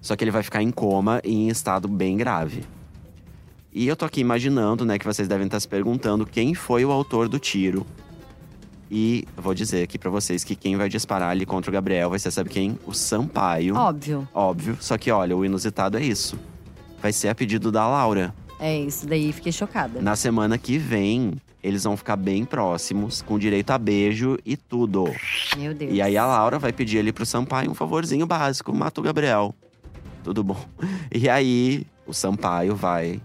Só 0.06 0.14
que 0.14 0.22
ele 0.22 0.30
vai 0.30 0.44
ficar 0.44 0.62
em 0.62 0.70
coma 0.70 1.20
e 1.24 1.34
em 1.34 1.48
estado 1.48 1.88
bem 1.88 2.16
grave. 2.16 2.62
E 3.72 3.88
eu 3.88 3.96
tô 3.96 4.04
aqui 4.04 4.20
imaginando, 4.20 4.84
né, 4.84 5.00
que 5.00 5.04
vocês 5.04 5.26
devem 5.26 5.46
estar 5.46 5.58
se 5.58 5.66
perguntando 5.66 6.24
quem 6.24 6.54
foi 6.54 6.84
o 6.84 6.92
autor 6.92 7.28
do 7.28 7.40
tiro. 7.40 7.84
E 8.88 9.24
eu 9.36 9.42
vou 9.42 9.52
dizer 9.52 9.82
aqui 9.82 9.98
pra 9.98 10.08
vocês 10.08 10.44
que 10.44 10.54
quem 10.54 10.76
vai 10.76 10.88
disparar 10.88 11.30
ali 11.30 11.44
contra 11.44 11.72
o 11.72 11.74
Gabriel 11.74 12.08
vai 12.08 12.20
ser, 12.20 12.30
sabe 12.30 12.50
quem? 12.50 12.78
O 12.86 12.94
Sampaio. 12.94 13.74
Óbvio. 13.74 14.28
Óbvio. 14.32 14.78
Só 14.80 14.96
que, 14.96 15.10
olha, 15.10 15.36
o 15.36 15.44
inusitado 15.44 15.98
é 15.98 16.04
isso. 16.04 16.38
Vai 17.02 17.12
ser 17.12 17.26
a 17.26 17.34
pedido 17.34 17.72
da 17.72 17.84
Laura. 17.88 18.32
É 18.60 18.78
isso 18.78 19.08
daí, 19.08 19.32
fiquei 19.32 19.50
chocada. 19.50 20.00
Na 20.00 20.14
semana 20.14 20.56
que 20.56 20.78
vem, 20.78 21.32
eles 21.64 21.82
vão 21.82 21.96
ficar 21.96 22.14
bem 22.14 22.44
próximos, 22.44 23.22
com 23.22 23.40
direito 23.40 23.72
a 23.72 23.76
beijo 23.76 24.38
e 24.46 24.56
tudo. 24.56 25.12
Meu 25.56 25.74
Deus. 25.74 25.92
E 25.92 26.00
aí 26.00 26.16
a 26.16 26.24
Laura 26.24 26.60
vai 26.60 26.72
pedir 26.72 27.00
ali 27.00 27.12
pro 27.12 27.26
Sampaio 27.26 27.72
um 27.72 27.74
favorzinho 27.74 28.24
básico, 28.24 28.72
mata 28.72 29.00
o 29.00 29.02
Gabriel. 29.02 29.52
Tudo 30.26 30.42
bom. 30.42 30.56
E 31.14 31.28
aí 31.28 31.86
o 32.04 32.12
Sampaio 32.12 32.74
vai 32.74 33.20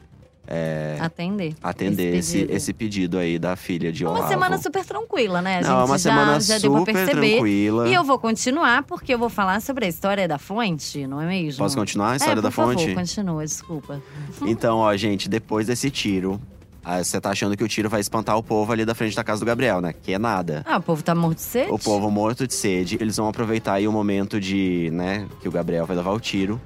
Atender. 0.99 1.55
atender 1.63 2.15
esse, 2.17 2.33
pedido. 2.39 2.53
esse 2.53 2.73
pedido 2.73 3.17
aí 3.17 3.39
da 3.39 3.55
filha 3.55 3.91
de 3.91 4.05
Uma 4.05 4.11
Olavo. 4.17 4.27
semana 4.27 4.57
super 4.59 4.85
tranquila, 4.85 5.41
né? 5.41 5.57
A 5.57 5.61
Não, 5.61 5.67
gente 5.69 5.71
é 5.71 5.83
uma 5.85 5.97
já, 5.97 5.97
semana 5.97 6.39
já 6.39 6.57
deu 6.59 6.71
pra 6.71 6.79
super 6.81 6.93
perceber. 6.93 7.31
tranquila. 7.37 7.87
E 7.89 7.93
eu 7.95 8.03
vou 8.03 8.19
continuar, 8.19 8.83
porque 8.83 9.15
eu 9.15 9.17
vou 9.17 9.29
falar 9.29 9.61
sobre 9.61 9.85
a 9.85 9.87
história 9.87 10.27
da 10.27 10.37
fonte, 10.37 11.07
não 11.07 11.19
é 11.19 11.25
mesmo? 11.25 11.57
Posso 11.63 11.75
continuar 11.75 12.11
a 12.11 12.15
história 12.17 12.37
é, 12.39 12.41
da 12.43 12.49
por 12.51 12.65
fonte? 12.65 12.81
Favor, 12.83 12.95
continua, 12.95 13.43
desculpa. 13.45 13.99
Então, 14.45 14.77
ó, 14.77 14.95
gente, 14.95 15.27
depois 15.27 15.65
desse 15.65 15.89
tiro, 15.89 16.39
ah, 16.83 17.03
você 17.03 17.19
tá 17.19 17.31
achando 17.31 17.57
que 17.57 17.63
o 17.63 17.67
tiro 17.67 17.89
vai 17.89 17.99
espantar 18.01 18.37
o 18.37 18.43
povo 18.43 18.71
ali 18.71 18.85
da 18.85 18.93
frente 18.93 19.15
da 19.15 19.23
casa 19.23 19.39
do 19.39 19.45
Gabriel, 19.45 19.81
né? 19.81 19.93
Que 19.93 20.13
é 20.13 20.19
nada. 20.19 20.63
Ah, 20.67 20.77
o 20.77 20.81
povo 20.83 21.01
tá 21.03 21.15
morto 21.15 21.37
de 21.37 21.41
sede? 21.43 21.71
O 21.71 21.79
povo 21.79 22.11
morto 22.11 22.45
de 22.45 22.53
sede, 22.53 22.97
eles 23.01 23.17
vão 23.17 23.27
aproveitar 23.27 23.73
aí 23.73 23.87
o 23.87 23.91
momento 23.91 24.39
de, 24.39 24.89
né, 24.93 25.27
que 25.41 25.47
o 25.47 25.51
Gabriel 25.51 25.85
vai 25.87 25.95
levar 25.95 26.11
o 26.11 26.19
tiro 26.19 26.59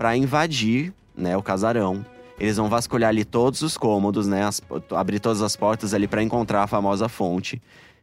pra 0.00 0.16
invadir, 0.16 0.94
né, 1.14 1.36
o 1.36 1.42
casarão 1.42 2.02
Eles 2.38 2.56
vão 2.56 2.70
vasculhar 2.70 3.10
ali 3.10 3.22
todos 3.22 3.60
os 3.60 3.76
cômodos, 3.76 4.26
né? 4.26 4.44
As- 4.46 4.62
abrir 4.96 5.20
todas 5.20 5.42
as 5.42 5.54
portas 5.56 5.92
ali 5.92 6.08
para 6.08 6.22
encontrar 6.22 6.62
a 6.62 6.66
famosa 6.66 7.06
fonte. 7.06 7.60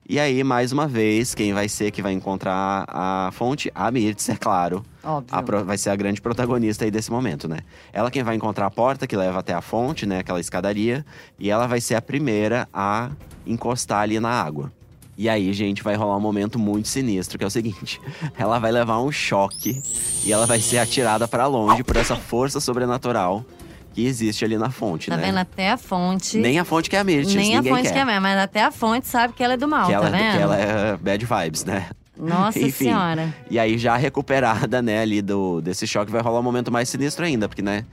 E 0.07 0.19
aí, 0.19 0.43
mais 0.43 0.71
uma 0.71 0.87
vez, 0.87 1.33
quem 1.33 1.53
vai 1.55 1.67
ser 1.67 1.89
que 1.89 2.03
vai 2.03 2.13
encontrar 2.13 2.85
a 2.87 3.31
fonte? 3.33 3.71
A 3.73 3.89
Mirtz, 3.89 4.29
é 4.29 4.35
claro. 4.35 4.85
Óbvio. 5.03 5.35
A 5.35 5.41
pro- 5.41 5.65
vai 5.65 5.75
ser 5.75 5.89
a 5.89 5.95
grande 5.95 6.21
protagonista 6.21 6.85
aí 6.85 6.91
desse 6.91 7.09
momento, 7.09 7.47
né? 7.47 7.61
Ela 7.91 8.11
quem 8.11 8.21
vai 8.21 8.35
encontrar 8.35 8.67
a 8.67 8.69
porta 8.69 9.07
que 9.07 9.17
leva 9.17 9.39
até 9.39 9.53
a 9.55 9.59
fonte, 9.61 10.05
né? 10.05 10.19
Aquela 10.19 10.39
escadaria. 10.39 11.03
E 11.39 11.49
ela 11.49 11.65
vai 11.65 11.81
ser 11.81 11.95
a 11.95 12.01
primeira 12.01 12.69
a 12.71 13.09
encostar 13.43 14.01
ali 14.01 14.19
na 14.19 14.29
água. 14.29 14.71
E 15.17 15.27
aí, 15.27 15.51
gente, 15.51 15.81
vai 15.81 15.95
rolar 15.95 16.15
um 16.15 16.21
momento 16.21 16.59
muito 16.59 16.87
sinistro, 16.87 17.37
que 17.37 17.43
é 17.43 17.47
o 17.47 17.49
seguinte: 17.49 17.99
ela 18.37 18.59
vai 18.59 18.71
levar 18.71 18.99
um 19.01 19.11
choque 19.11 19.81
e 20.23 20.31
ela 20.31 20.45
vai 20.45 20.59
ser 20.59 20.77
atirada 20.77 21.27
para 21.27 21.47
longe 21.47 21.83
por 21.83 21.95
essa 21.95 22.15
força 22.15 22.59
sobrenatural 22.59 23.43
que 23.93 24.05
existe 24.05 24.45
ali 24.45 24.57
na 24.59 24.69
fonte, 24.69 25.09
Tá 25.09 25.17
né? 25.17 25.25
vendo? 25.25 25.39
Até 25.39 25.71
a 25.71 25.77
fonte. 25.77 26.37
Nem 26.37 26.59
a 26.59 26.63
fonte 26.63 26.87
que 26.87 26.95
é 26.95 26.99
a 26.99 27.03
Mirtz, 27.03 27.33
nem 27.33 27.57
a 27.57 27.63
fonte 27.63 27.81
quer. 27.83 27.93
que 27.93 27.97
é 27.99 28.05
mesmo, 28.05 28.21
mas 28.21 28.37
até 28.37 28.61
a 28.63 28.69
fonte 28.71 29.07
sabe 29.07 29.33
que 29.33 29.43
ela 29.43 29.55
é 29.55 29.57
do 29.57 29.67
mal, 29.67 29.87
que, 29.87 29.91
tá 29.91 29.97
ela, 29.97 30.09
vendo? 30.11 30.31
que 30.35 30.37
ela 30.37 30.55
é 30.55 30.97
bad 30.97 31.25
vibes, 31.25 31.65
né? 31.65 31.87
Nossa 32.15 32.59
Enfim. 32.61 32.71
senhora. 32.85 33.33
E 33.49 33.57
aí, 33.57 33.75
já 33.79 33.97
recuperada, 33.97 34.83
né, 34.83 34.99
ali 35.01 35.19
do, 35.23 35.61
desse 35.61 35.87
choque, 35.87 36.11
vai 36.11 36.21
rolar 36.21 36.39
um 36.41 36.43
momento 36.43 36.71
mais 36.71 36.89
sinistro 36.89 37.25
ainda, 37.25 37.49
porque, 37.49 37.63
né, 37.63 37.85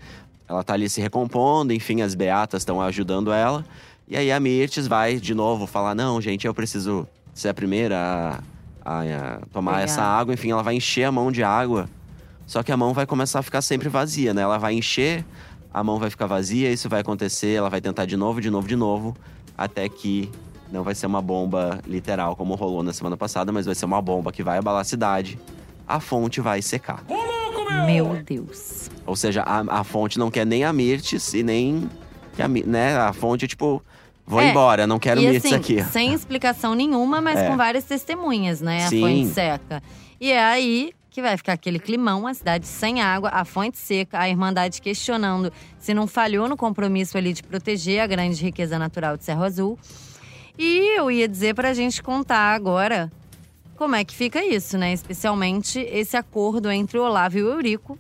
ela 0.47 0.63
tá 0.63 0.75
ali 0.75 0.91
se 0.91 1.01
recompondo, 1.01 1.73
enfim, 1.73 2.03
as 2.03 2.15
beatas 2.15 2.61
estão 2.61 2.83
ajudando 2.83 3.33
ela. 3.33 3.65
E 4.09 4.17
aí 4.17 4.31
a 4.31 4.39
Mirtes 4.39 4.87
vai 4.87 5.17
de 5.17 5.35
novo 5.35 5.67
falar: 5.67 5.95
não, 5.95 6.21
gente, 6.21 6.47
eu 6.47 6.55
preciso 6.55 7.07
ser 7.33 7.49
a 7.49 7.55
primeira 7.55 8.41
a, 8.85 8.99
a- 9.01 9.35
a 9.37 9.47
tomar 9.53 9.73
Pegar. 9.73 9.85
essa 9.85 10.03
água. 10.03 10.35
Enfim, 10.35 10.51
ela 10.51 10.63
vai 10.63 10.75
encher 10.77 11.05
a 11.05 11.13
mão 11.13 11.33
de 11.33 11.43
água. 11.43 11.89
Só 12.47 12.63
que 12.63 12.71
a 12.71 12.77
mão 12.77 12.93
vai 12.93 13.07
começar 13.07 13.39
a 13.39 13.43
ficar 13.43 13.63
sempre 13.63 13.89
vazia, 13.89 14.35
né? 14.35 14.43
Ela 14.43 14.59
vai 14.59 14.75
encher, 14.75 15.25
a 15.73 15.83
mão 15.83 15.99
vai 15.99 16.11
ficar 16.11 16.27
vazia, 16.27 16.71
isso 16.71 16.89
vai 16.89 17.01
acontecer, 17.01 17.55
ela 17.55 17.71
vai 17.71 17.81
tentar 17.81 18.05
de 18.05 18.17
novo, 18.17 18.41
de 18.41 18.51
novo, 18.51 18.69
de 18.69 18.77
novo, 18.77 19.17
até 19.57 19.89
que 19.89 20.31
não 20.71 20.83
vai 20.83 20.95
ser 20.95 21.07
uma 21.07 21.23
bomba 21.23 21.81
literal 21.87 22.37
como 22.37 22.55
rolou 22.55 22.83
na 22.83 22.93
semana 22.93 23.17
passada, 23.17 23.51
mas 23.51 23.65
vai 23.65 23.75
ser 23.75 23.87
uma 23.87 24.03
bomba 24.03 24.31
que 24.31 24.43
vai 24.43 24.59
abalar 24.59 24.83
a 24.83 24.85
cidade. 24.85 25.39
A 25.89 25.99
fonte 26.01 26.41
vai 26.43 26.61
secar. 26.61 27.03
Meu 27.87 28.23
Deus. 28.25 28.91
Ou 29.07 29.17
seja, 29.17 29.43
a, 29.43 29.81
a 29.81 29.85
fonte 29.85 30.19
não 30.19 30.31
quer 30.31 30.45
nem 30.47 30.65
a 30.65 30.73
Mirtes 30.73 31.33
e 31.33 31.43
nem. 31.43 31.89
Que 32.35 32.43
a, 32.43 32.49
né? 32.49 32.97
A 32.97 33.13
fonte, 33.13 33.47
tipo, 33.47 33.83
vou 34.27 34.41
É, 34.41 34.51
embora, 34.51 34.87
não 34.87 34.99
quero 34.99 35.21
e 35.21 35.27
Mirtes 35.27 35.47
assim, 35.47 35.55
aqui. 35.55 35.83
sem 35.91 36.13
explicação 36.13 36.75
nenhuma, 36.75 37.21
mas 37.21 37.39
É. 37.39 37.49
com 37.49 37.57
várias 37.57 37.85
testemunhas, 37.85 38.61
né? 38.61 38.87
A 38.87 38.89
Sim. 38.89 39.01
fonte 39.01 39.27
seca. 39.35 39.83
E 40.21 40.31
é 40.33 40.43
aí 40.43 40.93
que 41.11 41.23
vai 41.23 41.37
ficar 41.37 41.53
aquele 41.53 41.79
climão, 41.79 42.27
a 42.27 42.35
cidade 42.35 42.67
sem 42.67 43.01
água, 43.01 43.29
a 43.33 43.45
fonte 43.45 43.79
seca, 43.79 44.19
a 44.19 44.29
Irmandade 44.29 44.83
questionando 44.83 45.53
se 45.79 45.95
não 45.95 46.09
falhou 46.09 46.49
no 46.49 46.57
compromisso 46.57 47.17
ali 47.17 47.33
de 47.33 47.41
proteger 47.43 48.01
a 48.01 48.07
grande 48.07 48.43
riqueza 48.43 48.79
natural 48.81 49.17
de 49.17 49.25
Cerro 49.25 49.45
Azul. 49.45 49.79
E 50.59 50.99
eu 50.99 51.11
ia 51.11 51.29
dizer 51.29 51.55
pra 51.55 51.73
gente 51.73 52.03
contar 52.03 52.53
agora 52.55 53.13
como 53.77 53.95
é 53.97 54.05
que 54.05 54.15
fica 54.15 54.45
isso, 54.45 54.77
né? 54.79 54.93
Especialmente 54.93 55.79
esse 55.81 56.17
acordo 56.17 56.71
entre 56.71 56.99
o 56.99 57.03
Olavo 57.05 57.39
e 57.39 57.43
o 57.43 57.49
Eurico. 57.53 57.99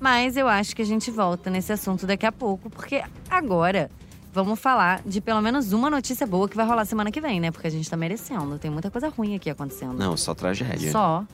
Mas 0.00 0.36
eu 0.38 0.48
acho 0.48 0.74
que 0.74 0.80
a 0.80 0.84
gente 0.84 1.10
volta 1.10 1.50
nesse 1.50 1.72
assunto 1.72 2.06
daqui 2.06 2.24
a 2.24 2.32
pouco, 2.32 2.70
porque 2.70 3.04
agora 3.28 3.90
vamos 4.32 4.58
falar 4.58 5.02
de 5.04 5.20
pelo 5.20 5.42
menos 5.42 5.72
uma 5.74 5.90
notícia 5.90 6.26
boa 6.26 6.48
que 6.48 6.56
vai 6.56 6.66
rolar 6.66 6.86
semana 6.86 7.10
que 7.10 7.20
vem, 7.20 7.38
né? 7.38 7.50
Porque 7.50 7.66
a 7.66 7.70
gente 7.70 7.88
tá 7.88 7.96
merecendo. 7.96 8.58
Tem 8.58 8.70
muita 8.70 8.90
coisa 8.90 9.08
ruim 9.10 9.36
aqui 9.36 9.50
acontecendo. 9.50 9.92
Não, 9.92 10.16
só 10.16 10.34
tragédia. 10.34 10.90
Só. 10.90 11.24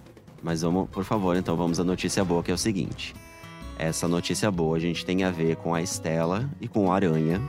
Mas 0.42 0.62
vamos, 0.62 0.88
por 0.90 1.04
favor, 1.04 1.36
então 1.36 1.56
vamos 1.56 1.78
à 1.78 1.84
notícia 1.84 2.24
boa, 2.24 2.42
que 2.42 2.50
é 2.50 2.54
o 2.54 2.58
seguinte. 2.58 3.14
Essa 3.78 4.08
notícia 4.08 4.50
boa 4.50 4.76
a 4.76 4.80
gente 4.80 5.04
tem 5.04 5.22
a 5.22 5.30
ver 5.30 5.56
com 5.56 5.74
a 5.74 5.80
Estela 5.80 6.48
e 6.60 6.66
com 6.66 6.86
o 6.86 6.92
Aranha. 6.92 7.40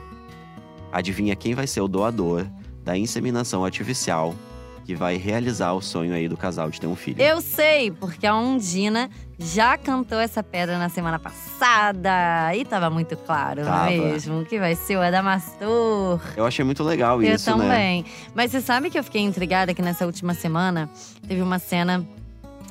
Adivinha 0.92 1.34
quem 1.34 1.54
vai 1.54 1.66
ser 1.66 1.80
o 1.80 1.88
doador 1.88 2.46
da 2.84 2.96
inseminação 2.96 3.64
artificial 3.64 4.34
que 4.88 4.94
vai 4.94 5.18
realizar 5.18 5.74
o 5.74 5.82
sonho 5.82 6.14
aí 6.14 6.30
do 6.30 6.34
casal 6.34 6.70
de 6.70 6.80
ter 6.80 6.86
um 6.86 6.96
filho? 6.96 7.20
Eu 7.20 7.42
sei, 7.42 7.90
porque 7.90 8.26
a 8.26 8.34
Undina 8.34 9.10
já 9.38 9.76
cantou 9.76 10.18
essa 10.18 10.42
pedra 10.42 10.78
na 10.78 10.88
semana 10.88 11.18
passada. 11.18 12.10
E 12.56 12.64
tava 12.64 12.88
muito 12.88 13.14
claro, 13.14 13.64
não 13.64 13.70
Tava. 13.70 13.92
é 13.92 13.98
mesmo? 13.98 14.46
Que 14.46 14.58
vai 14.58 14.74
ser 14.74 14.96
o 14.96 15.02
Adamastor. 15.02 16.22
Eu 16.34 16.46
achei 16.46 16.64
muito 16.64 16.82
legal 16.82 17.22
Eu 17.22 17.34
isso, 17.34 17.54
né? 17.54 17.64
também. 17.68 18.04
Mas 18.34 18.50
você 18.50 18.62
sabe 18.62 18.88
que 18.88 18.98
eu 18.98 19.04
fiquei 19.04 19.20
intrigada 19.20 19.74
que 19.74 19.82
nessa 19.82 20.06
última 20.06 20.32
semana 20.32 20.88
teve 21.28 21.42
uma 21.42 21.58
cena 21.58 22.02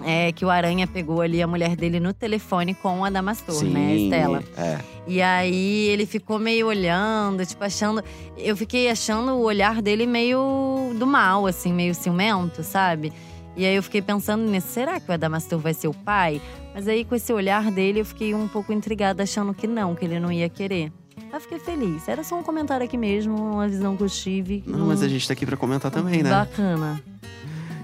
é, 0.03 0.31
que 0.31 0.45
o 0.45 0.49
Aranha 0.49 0.85
pegou 0.85 1.21
ali 1.21 1.41
a 1.41 1.47
mulher 1.47 1.75
dele 1.75 1.99
no 1.99 2.13
telefone 2.13 2.73
com 2.73 2.99
o 2.99 3.05
Adamastor, 3.05 3.55
Sim, 3.55 3.69
né, 3.69 3.95
Estela? 3.95 4.43
É. 4.55 4.79
E 5.07 5.21
aí 5.21 5.87
ele 5.87 6.05
ficou 6.05 6.37
meio 6.37 6.67
olhando, 6.67 7.45
tipo, 7.45 7.63
achando. 7.63 8.03
Eu 8.37 8.55
fiquei 8.55 8.89
achando 8.89 9.31
o 9.33 9.41
olhar 9.41 9.81
dele 9.81 10.05
meio 10.05 10.91
do 10.97 11.07
mal, 11.07 11.47
assim, 11.47 11.73
meio 11.73 11.95
ciumento, 11.95 12.63
sabe? 12.63 13.11
E 13.55 13.65
aí 13.65 13.75
eu 13.75 13.81
fiquei 13.81 14.01
pensando 14.01 14.43
nisso, 14.43 14.67
será 14.67 14.99
que 14.99 15.09
o 15.09 15.13
Adamastor 15.13 15.57
vai 15.57 15.73
ser 15.73 15.87
o 15.87 15.93
pai? 15.93 16.39
Mas 16.75 16.87
aí 16.87 17.03
com 17.03 17.15
esse 17.15 17.33
olhar 17.33 17.71
dele 17.71 18.01
eu 18.01 18.05
fiquei 18.05 18.35
um 18.35 18.47
pouco 18.47 18.71
intrigada, 18.71 19.23
achando 19.23 19.51
que 19.51 19.65
não, 19.65 19.95
que 19.95 20.05
ele 20.05 20.19
não 20.19 20.31
ia 20.31 20.47
querer. 20.47 20.91
Mas 21.31 21.43
fiquei 21.43 21.59
feliz. 21.59 22.07
Era 22.07 22.23
só 22.23 22.37
um 22.37 22.43
comentário 22.43 22.85
aqui 22.85 22.95
mesmo, 22.95 23.35
uma 23.35 23.67
visão 23.67 23.97
que 23.97 24.03
eu 24.03 24.09
tive. 24.09 24.63
Não, 24.67 24.85
mas 24.85 25.01
a 25.01 25.07
gente 25.07 25.27
tá 25.27 25.33
aqui 25.33 25.45
pra 25.45 25.57
comentar 25.57 25.89
também, 25.89 26.21
né? 26.21 26.29
Bacana. 26.29 27.01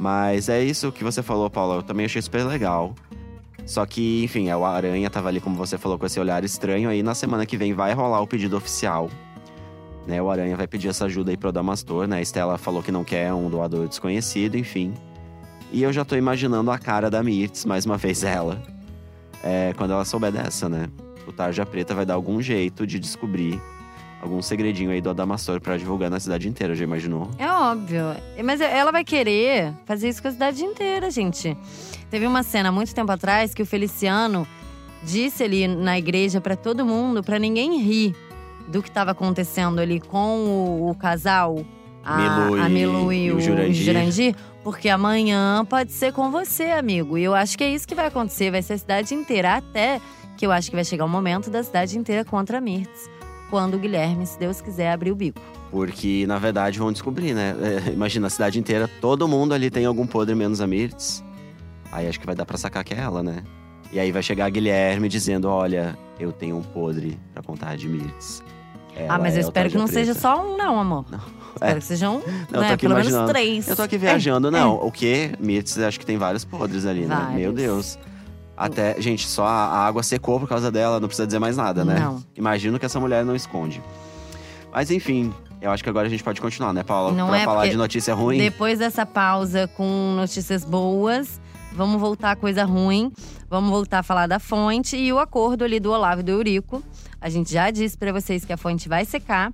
Mas 0.03 0.49
é 0.49 0.61
isso 0.61 0.91
que 0.91 1.01
você 1.01 1.23
falou, 1.23 1.49
Paula. 1.49 1.75
Eu 1.75 1.81
também 1.81 2.05
achei 2.05 2.21
super 2.21 2.43
legal. 2.43 2.93
Só 3.65 3.85
que, 3.85 4.21
enfim, 4.25 4.49
é, 4.49 4.57
o 4.57 4.65
Aranha 4.65 5.09
tava 5.09 5.29
ali, 5.29 5.39
como 5.39 5.55
você 5.55 5.77
falou, 5.77 5.97
com 5.97 6.05
esse 6.05 6.19
olhar 6.19 6.43
estranho. 6.43 6.89
Aí 6.89 7.01
na 7.01 7.15
semana 7.15 7.45
que 7.45 7.55
vem 7.55 7.73
vai 7.73 7.93
rolar 7.93 8.19
o 8.19 8.27
pedido 8.27 8.57
oficial. 8.57 9.09
Né, 10.05 10.21
o 10.21 10.29
Aranha 10.29 10.57
vai 10.57 10.67
pedir 10.67 10.89
essa 10.89 11.05
ajuda 11.05 11.31
aí 11.31 11.37
pro 11.37 11.53
Damastor, 11.53 12.05
né? 12.05 12.17
A 12.17 12.21
Estela 12.21 12.57
falou 12.57 12.83
que 12.83 12.91
não 12.91 13.05
quer 13.05 13.33
um 13.33 13.49
doador 13.49 13.87
desconhecido, 13.87 14.57
enfim. 14.57 14.93
E 15.71 15.81
eu 15.81 15.93
já 15.93 16.03
tô 16.03 16.17
imaginando 16.17 16.69
a 16.69 16.77
cara 16.77 17.09
da 17.09 17.23
Mirtz, 17.23 17.63
mais 17.63 17.85
uma 17.85 17.95
vez 17.95 18.25
ela. 18.25 18.61
É, 19.41 19.73
quando 19.77 19.91
ela 19.91 20.03
souber 20.03 20.33
dessa, 20.33 20.67
né? 20.67 20.89
O 21.25 21.31
Tarja 21.31 21.65
Preta 21.65 21.95
vai 21.95 22.05
dar 22.05 22.15
algum 22.15 22.41
jeito 22.41 22.85
de 22.85 22.99
descobrir 22.99 23.57
algum 24.23 24.41
segredinho 24.41 24.89
aí 24.91 25.01
do 25.01 25.09
Adamastor 25.09 25.59
pra 25.59 25.75
divulgar 25.77 26.09
na 26.09 26.19
cidade 26.19 26.47
inteira, 26.47 26.73
já 26.75 26.83
imaginou? 26.83 27.29
É 27.37 27.47
óbvio. 27.51 28.15
Mas 28.43 28.61
ela 28.61 28.91
vai 28.91 29.03
querer 29.03 29.73
fazer 29.85 30.07
isso 30.09 30.21
com 30.21 30.29
a 30.29 30.31
cidade 30.31 30.63
inteira, 30.63 31.11
gente. 31.11 31.55
Teve 32.09 32.25
uma 32.25 32.41
cena 32.41 32.71
muito 32.71 32.93
tempo 32.95 33.11
atrás 33.11 33.53
que 33.53 33.61
o 33.61 33.65
Feliciano 33.65 34.47
disse 35.03 35.43
ali 35.43 35.67
na 35.67 35.97
igreja 35.97 36.39
pra 36.39 36.55
todo 36.55 36.85
mundo, 36.85 37.21
pra 37.23 37.37
ninguém 37.37 37.81
rir 37.81 38.15
do 38.67 38.81
que 38.81 38.87
estava 38.87 39.11
acontecendo 39.11 39.79
ali 39.79 39.99
com 39.99 40.37
o, 40.45 40.89
o 40.89 40.95
casal, 40.95 41.57
a 42.05 42.17
Milu 42.17 42.61
a 42.61 42.69
e- 42.69 42.71
Milu 42.71 43.11
e, 43.13 43.25
e 43.25 43.31
o 43.31 43.35
o 43.37 43.41
Jurandir. 43.41 43.83
Jurandir, 43.85 44.35
porque 44.63 44.87
amanhã 44.87 45.65
pode 45.65 45.91
ser 45.91 46.13
com 46.13 46.31
você, 46.31 46.71
amigo. 46.71 47.17
E 47.17 47.23
eu 47.25 47.35
acho 47.35 47.57
que 47.57 47.63
é 47.65 47.69
isso 47.69 47.85
que 47.85 47.93
vai 47.95 48.07
acontecer, 48.07 48.51
vai 48.51 48.61
ser 48.61 48.73
a 48.73 48.77
cidade 48.77 49.13
inteira, 49.13 49.55
até 49.55 49.99
que 50.37 50.45
eu 50.45 50.51
acho 50.51 50.69
que 50.69 50.75
vai 50.75 50.85
chegar 50.85 51.03
o 51.05 51.09
momento 51.09 51.49
da 51.49 51.61
cidade 51.61 51.97
inteira 51.97 52.23
contra 52.25 52.57
a 52.57 52.61
Mirtz, 52.61 53.09
quando 53.53 53.75
o 53.75 53.77
Guilherme, 53.77 54.25
se 54.25 54.39
Deus 54.39 54.59
quiser, 54.61 54.91
abrir 54.91 55.11
o 55.11 55.15
bico. 55.15 55.39
Porque, 55.69 56.25
na 56.25 56.39
verdade, 56.39 56.79
vão 56.79 56.91
descobrir, 56.91 57.35
né? 57.35 57.55
É, 57.87 57.91
imagina, 57.91 58.25
a 58.25 58.29
cidade 58.31 58.57
inteira, 58.57 58.89
todo 58.99 59.27
mundo 59.27 59.53
ali 59.53 59.69
tem 59.69 59.85
algum 59.85 60.07
podre, 60.07 60.33
menos 60.33 60.59
a 60.59 60.65
Mirtz. 60.65 61.23
Aí 61.91 62.07
acho 62.07 62.19
que 62.19 62.25
vai 62.25 62.33
dar 62.33 62.47
pra 62.47 62.57
sacar 62.57 62.83
que 62.83 62.95
é 62.95 62.97
ela, 62.97 63.21
né? 63.21 63.43
E 63.91 63.99
aí 63.99 64.11
vai 64.11 64.23
chegar 64.23 64.47
a 64.47 64.49
Guilherme 64.49 65.07
dizendo: 65.07 65.47
Olha, 65.47 65.95
eu 66.19 66.31
tenho 66.31 66.57
um 66.57 66.63
podre 66.63 67.15
pra 67.31 67.43
contar 67.43 67.77
de 67.77 67.87
Mirtz. 67.87 68.41
ah, 69.07 69.19
mas 69.19 69.33
Ela 69.33 69.37
eu 69.37 69.41
é 69.41 69.45
o 69.45 69.47
espero 69.49 69.69
que 69.69 69.77
não 69.77 69.85
Preta." 69.85 69.99
seja 69.99 70.19
só 70.19 70.43
um, 70.43 70.57
não, 70.57 70.79
amor. 70.79 71.05
Espero 71.53 71.79
que 71.79 71.85
sejam, 71.85 72.23
Não, 72.49 72.59
eu 72.59 72.61
né, 72.61 72.75
pelo 72.75 72.95
menos 72.95 73.29
três. 73.29 73.67
Eu 73.67 73.75
tô 73.75 73.83
aqui 73.83 73.97
É, 73.97 73.99
viajando, 73.99 74.49
não. 74.49 74.77
O 74.83 74.91
quê? 74.91 75.33
Mirtz, 75.39 75.77
acho 75.77 75.99
que 75.99 76.05
tem 76.07 76.17
vários 76.17 76.43
podres 76.43 76.87
ali, 76.87 77.01
né? 77.01 77.15
Vários. 77.15 77.35
Meu 77.35 77.53
Deus. 77.53 77.99
Até, 78.63 79.01
gente, 79.01 79.27
só 79.27 79.45
a 79.45 79.85
água 79.85 80.01
secou 80.03 80.39
por 80.39 80.47
causa 80.47 80.71
dela, 80.71 80.99
não 80.99 81.09
precisa 81.09 81.25
dizer 81.25 81.39
mais 81.39 81.57
nada, 81.57 81.83
né? 81.83 81.99
Não. 81.99 82.23
Imagino 82.35 82.79
que 82.79 82.85
essa 82.85 82.99
mulher 82.99 83.25
não 83.25 83.35
esconde. 83.35 83.81
Mas 84.71 84.89
enfim, 84.89 85.33
eu 85.61 85.69
acho 85.69 85.83
que 85.83 85.89
agora 85.89 86.07
a 86.07 86.09
gente 86.09 86.23
pode 86.23 86.39
continuar, 86.39 86.71
né, 86.71 86.81
Paula? 86.81 87.11
Não 87.11 87.27
pra 87.27 87.39
é 87.39 87.43
falar 87.43 87.67
de 87.67 87.75
notícia 87.75 88.13
ruim. 88.13 88.37
Depois 88.37 88.79
dessa 88.79 89.05
pausa 89.05 89.67
com 89.67 90.13
notícias 90.15 90.63
boas, 90.63 91.41
vamos 91.73 91.99
voltar 91.99 92.31
a 92.31 92.35
coisa 92.37 92.63
ruim. 92.63 93.11
Vamos 93.49 93.69
voltar 93.69 93.99
a 93.99 94.03
falar 94.03 94.27
da 94.27 94.39
fonte 94.39 94.97
e 94.97 95.13
o 95.13 95.19
acordo 95.19 95.63
ali 95.63 95.79
do 95.79 95.91
Olavo 95.91 96.21
e 96.21 96.23
do 96.23 96.31
Eurico. 96.31 96.81
A 97.21 97.29
gente 97.29 97.53
já 97.53 97.69
disse 97.69 97.97
pra 97.97 98.11
vocês 98.11 98.43
que 98.43 98.51
a 98.51 98.57
fonte 98.57 98.89
vai 98.89 99.05
secar. 99.05 99.53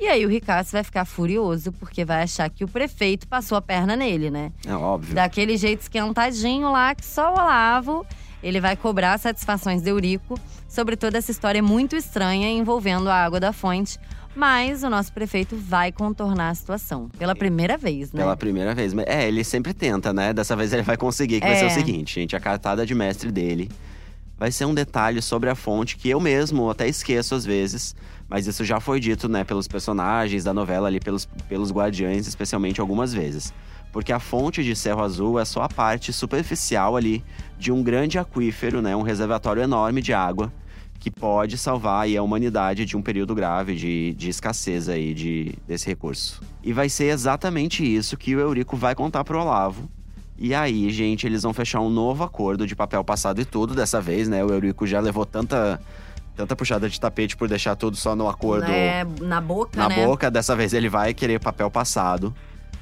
E 0.00 0.08
aí 0.08 0.26
o 0.26 0.28
Ricardo 0.28 0.66
vai 0.66 0.82
ficar 0.82 1.04
furioso, 1.04 1.72
porque 1.72 2.04
vai 2.04 2.22
achar 2.22 2.50
que 2.50 2.64
o 2.64 2.68
prefeito 2.68 3.28
passou 3.28 3.56
a 3.56 3.62
perna 3.62 3.94
nele, 3.94 4.30
né? 4.30 4.50
É 4.66 4.74
óbvio. 4.74 5.14
Daquele 5.14 5.56
jeito 5.56 5.82
esquentadinho 5.82 6.72
lá, 6.72 6.94
que 6.94 7.04
só 7.04 7.30
o 7.30 7.38
Olavo. 7.38 8.06
Ele 8.42 8.60
vai 8.60 8.76
cobrar 8.76 9.18
satisfações 9.18 9.82
do 9.82 9.88
Eurico 9.88 10.38
sobre 10.68 10.96
toda 10.96 11.18
essa 11.18 11.30
história 11.30 11.62
muito 11.62 11.96
estranha 11.96 12.48
envolvendo 12.50 13.08
a 13.08 13.14
água 13.14 13.40
da 13.40 13.52
fonte. 13.52 13.98
Mas 14.34 14.82
o 14.82 14.90
nosso 14.90 15.12
prefeito 15.14 15.56
vai 15.56 15.90
contornar 15.90 16.50
a 16.50 16.54
situação. 16.54 17.08
Pela 17.18 17.34
primeira 17.34 17.78
vez, 17.78 18.12
né? 18.12 18.20
Pela 18.20 18.36
primeira 18.36 18.74
vez. 18.74 18.92
É, 19.06 19.26
ele 19.26 19.42
sempre 19.42 19.72
tenta, 19.72 20.12
né? 20.12 20.34
Dessa 20.34 20.54
vez 20.54 20.74
ele 20.74 20.82
vai 20.82 20.96
conseguir, 20.98 21.40
que 21.40 21.46
vai 21.46 21.56
É. 21.56 21.58
ser 21.58 21.66
o 21.66 21.70
seguinte, 21.70 22.16
gente. 22.16 22.36
A 22.36 22.40
cartada 22.40 22.84
de 22.84 22.94
mestre 22.94 23.32
dele 23.32 23.70
vai 24.38 24.52
ser 24.52 24.66
um 24.66 24.74
detalhe 24.74 25.22
sobre 25.22 25.48
a 25.48 25.54
fonte 25.54 25.96
que 25.96 26.10
eu 26.10 26.20
mesmo 26.20 26.68
até 26.68 26.86
esqueço 26.86 27.34
às 27.34 27.46
vezes, 27.46 27.96
mas 28.28 28.46
isso 28.46 28.62
já 28.62 28.78
foi 28.78 29.00
dito, 29.00 29.26
né, 29.26 29.42
pelos 29.42 29.66
personagens 29.66 30.44
da 30.44 30.52
novela 30.52 30.86
ali, 30.88 31.00
pelos, 31.00 31.24
pelos 31.48 31.72
guardiães, 31.72 32.26
especialmente 32.26 32.78
algumas 32.78 33.14
vezes. 33.14 33.54
Porque 33.96 34.12
a 34.12 34.20
fonte 34.20 34.62
de 34.62 34.76
Cerro 34.76 35.02
Azul 35.02 35.40
é 35.40 35.44
só 35.46 35.62
a 35.62 35.70
parte 35.70 36.12
superficial 36.12 36.96
ali 36.96 37.24
de 37.58 37.72
um 37.72 37.82
grande 37.82 38.18
aquífero, 38.18 38.82
né, 38.82 38.94
um 38.94 39.00
reservatório 39.00 39.62
enorme 39.62 40.02
de 40.02 40.12
água 40.12 40.52
que 41.00 41.10
pode 41.10 41.56
salvar 41.56 42.02
aí 42.02 42.14
a 42.14 42.22
humanidade 42.22 42.84
de 42.84 42.94
um 42.94 43.00
período 43.00 43.34
grave 43.34 43.74
de, 43.74 44.12
de 44.12 44.28
escassez 44.28 44.90
aí 44.90 45.14
de, 45.14 45.54
desse 45.66 45.86
recurso. 45.86 46.42
E 46.62 46.74
vai 46.74 46.90
ser 46.90 47.04
exatamente 47.04 47.82
isso 47.82 48.18
que 48.18 48.36
o 48.36 48.40
Eurico 48.40 48.76
vai 48.76 48.94
contar 48.94 49.24
pro 49.24 49.40
Olavo. 49.40 49.88
E 50.36 50.54
aí, 50.54 50.90
gente, 50.90 51.26
eles 51.26 51.42
vão 51.42 51.54
fechar 51.54 51.80
um 51.80 51.88
novo 51.88 52.22
acordo 52.22 52.66
de 52.66 52.76
papel 52.76 53.02
passado 53.02 53.40
e 53.40 53.46
tudo 53.46 53.74
dessa 53.74 53.98
vez, 53.98 54.28
né? 54.28 54.44
O 54.44 54.50
Eurico 54.50 54.86
já 54.86 55.00
levou 55.00 55.24
tanta 55.24 55.80
tanta 56.36 56.54
puxada 56.54 56.86
de 56.86 57.00
tapete 57.00 57.34
por 57.34 57.48
deixar 57.48 57.74
tudo 57.76 57.96
só 57.96 58.14
no 58.14 58.28
acordo 58.28 58.70
É, 58.70 59.06
na 59.22 59.40
boca, 59.40 59.80
na 59.80 59.88
né? 59.88 60.04
boca. 60.04 60.30
Dessa 60.30 60.54
vez 60.54 60.74
ele 60.74 60.90
vai 60.90 61.14
querer 61.14 61.40
papel 61.40 61.70
passado. 61.70 62.34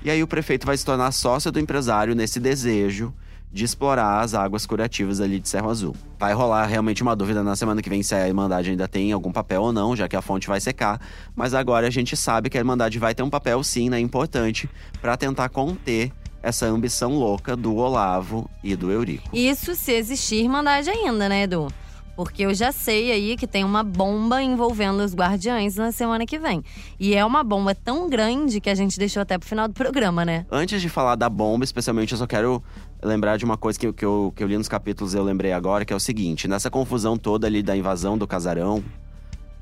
E 0.04 0.11
aí 0.11 0.23
o 0.23 0.28
prefeito 0.28 0.66
vai 0.66 0.76
se 0.76 0.84
tornar 0.84 1.11
sócio 1.12 1.50
do 1.50 1.58
empresário 1.58 2.14
nesse 2.14 2.38
desejo 2.38 3.14
de 3.50 3.64
explorar 3.64 4.20
as 4.20 4.34
águas 4.34 4.66
curativas 4.66 5.18
ali 5.18 5.40
de 5.40 5.49
Cerro 5.49 5.70
Azul. 5.70 5.96
Vai 6.18 6.34
rolar 6.34 6.66
realmente 6.66 7.02
uma 7.02 7.16
dúvida 7.16 7.42
na 7.42 7.56
semana 7.56 7.80
que 7.80 7.88
vem 7.88 8.02
se 8.02 8.14
a 8.14 8.28
Irmandade 8.28 8.68
ainda 8.68 8.87
tem 8.87 9.12
algum 9.12 9.32
papel 9.32 9.62
ou 9.62 9.73
não, 9.73 9.96
já 9.96 10.06
que 10.06 10.14
a 10.14 10.20
fonte 10.20 10.46
vai 10.46 10.61
secar. 10.61 11.00
Mas 11.34 11.54
agora 11.54 11.87
a 11.87 11.90
gente 11.90 12.18
sabe 12.18 12.50
que 12.50 12.58
a 12.58 12.61
Irmandade 12.61 12.99
vai 12.99 13.14
ter 13.14 13.23
um 13.23 13.30
papel 13.30 13.64
sim, 13.64 13.88
né, 13.88 13.99
importante 13.99 14.68
para 15.00 15.16
tentar 15.16 15.49
conter 15.49 16.12
essa 16.42 16.66
ambição 16.66 17.14
louca 17.14 17.56
do 17.56 17.75
Olavo 17.76 18.50
e 18.62 18.76
do 18.76 18.90
Eurico. 18.90 19.34
Isso 19.34 19.75
se 19.75 19.92
existir 19.92 20.42
Irmandade 20.42 20.90
ainda, 20.90 21.30
né, 21.30 21.44
Edu? 21.44 21.68
Porque 22.16 22.44
eu 22.44 22.54
já 22.54 22.71
sei 22.71 23.11
aí 23.11 23.37
que 23.37 23.47
tem 23.47 23.64
uma 23.64 23.83
bomba 23.83 24.40
envolvendo 24.42 25.00
os 25.02 25.14
guardiães 25.14 25.75
na 25.76 25.90
semana 25.90 26.25
que 26.25 26.38
vem. 26.38 26.62
E 26.99 27.14
é 27.14 27.25
uma 27.25 27.42
bomba 27.42 27.75
tão 27.75 28.09
grande 28.09 28.61
que 28.61 28.71
a 28.71 28.75
gente 28.75 28.99
deixou 28.99 29.21
até 29.23 29.37
pro 29.37 29.49
final 29.49 29.66
do 29.66 29.75
programa, 29.75 30.25
né? 30.25 30.47
Antes 30.50 30.80
de 30.80 30.88
falar 30.88 31.16
da 31.16 31.28
bomba, 31.28 31.64
especialmente, 31.64 32.12
eu 32.12 32.18
só 32.18 32.26
quero 32.26 32.62
lembrar 33.02 33.37
de 33.37 33.44
uma 33.44 33.56
coisa 33.56 33.78
que, 33.78 33.87
eu- 33.87 33.92
que, 33.92 34.04
eu, 34.04 34.33
que 34.37 34.44
eu 34.44 34.47
li 34.47 34.56
nos 34.56 34.68
capítulos 34.68 35.12
e 35.12 35.16
eu 35.16 35.25
lembrei 35.25 35.52
agora, 35.52 35.85
que 35.85 35.92
é 35.92 35.97
o 35.97 36.00
seguinte: 36.00 36.47
nessa 36.47 36.71
confusão 36.71 37.16
toda 37.16 37.47
ali 37.49 37.62
da 37.62 37.76
invasão 37.76 38.16
do 38.16 38.26
casarão, 38.28 38.83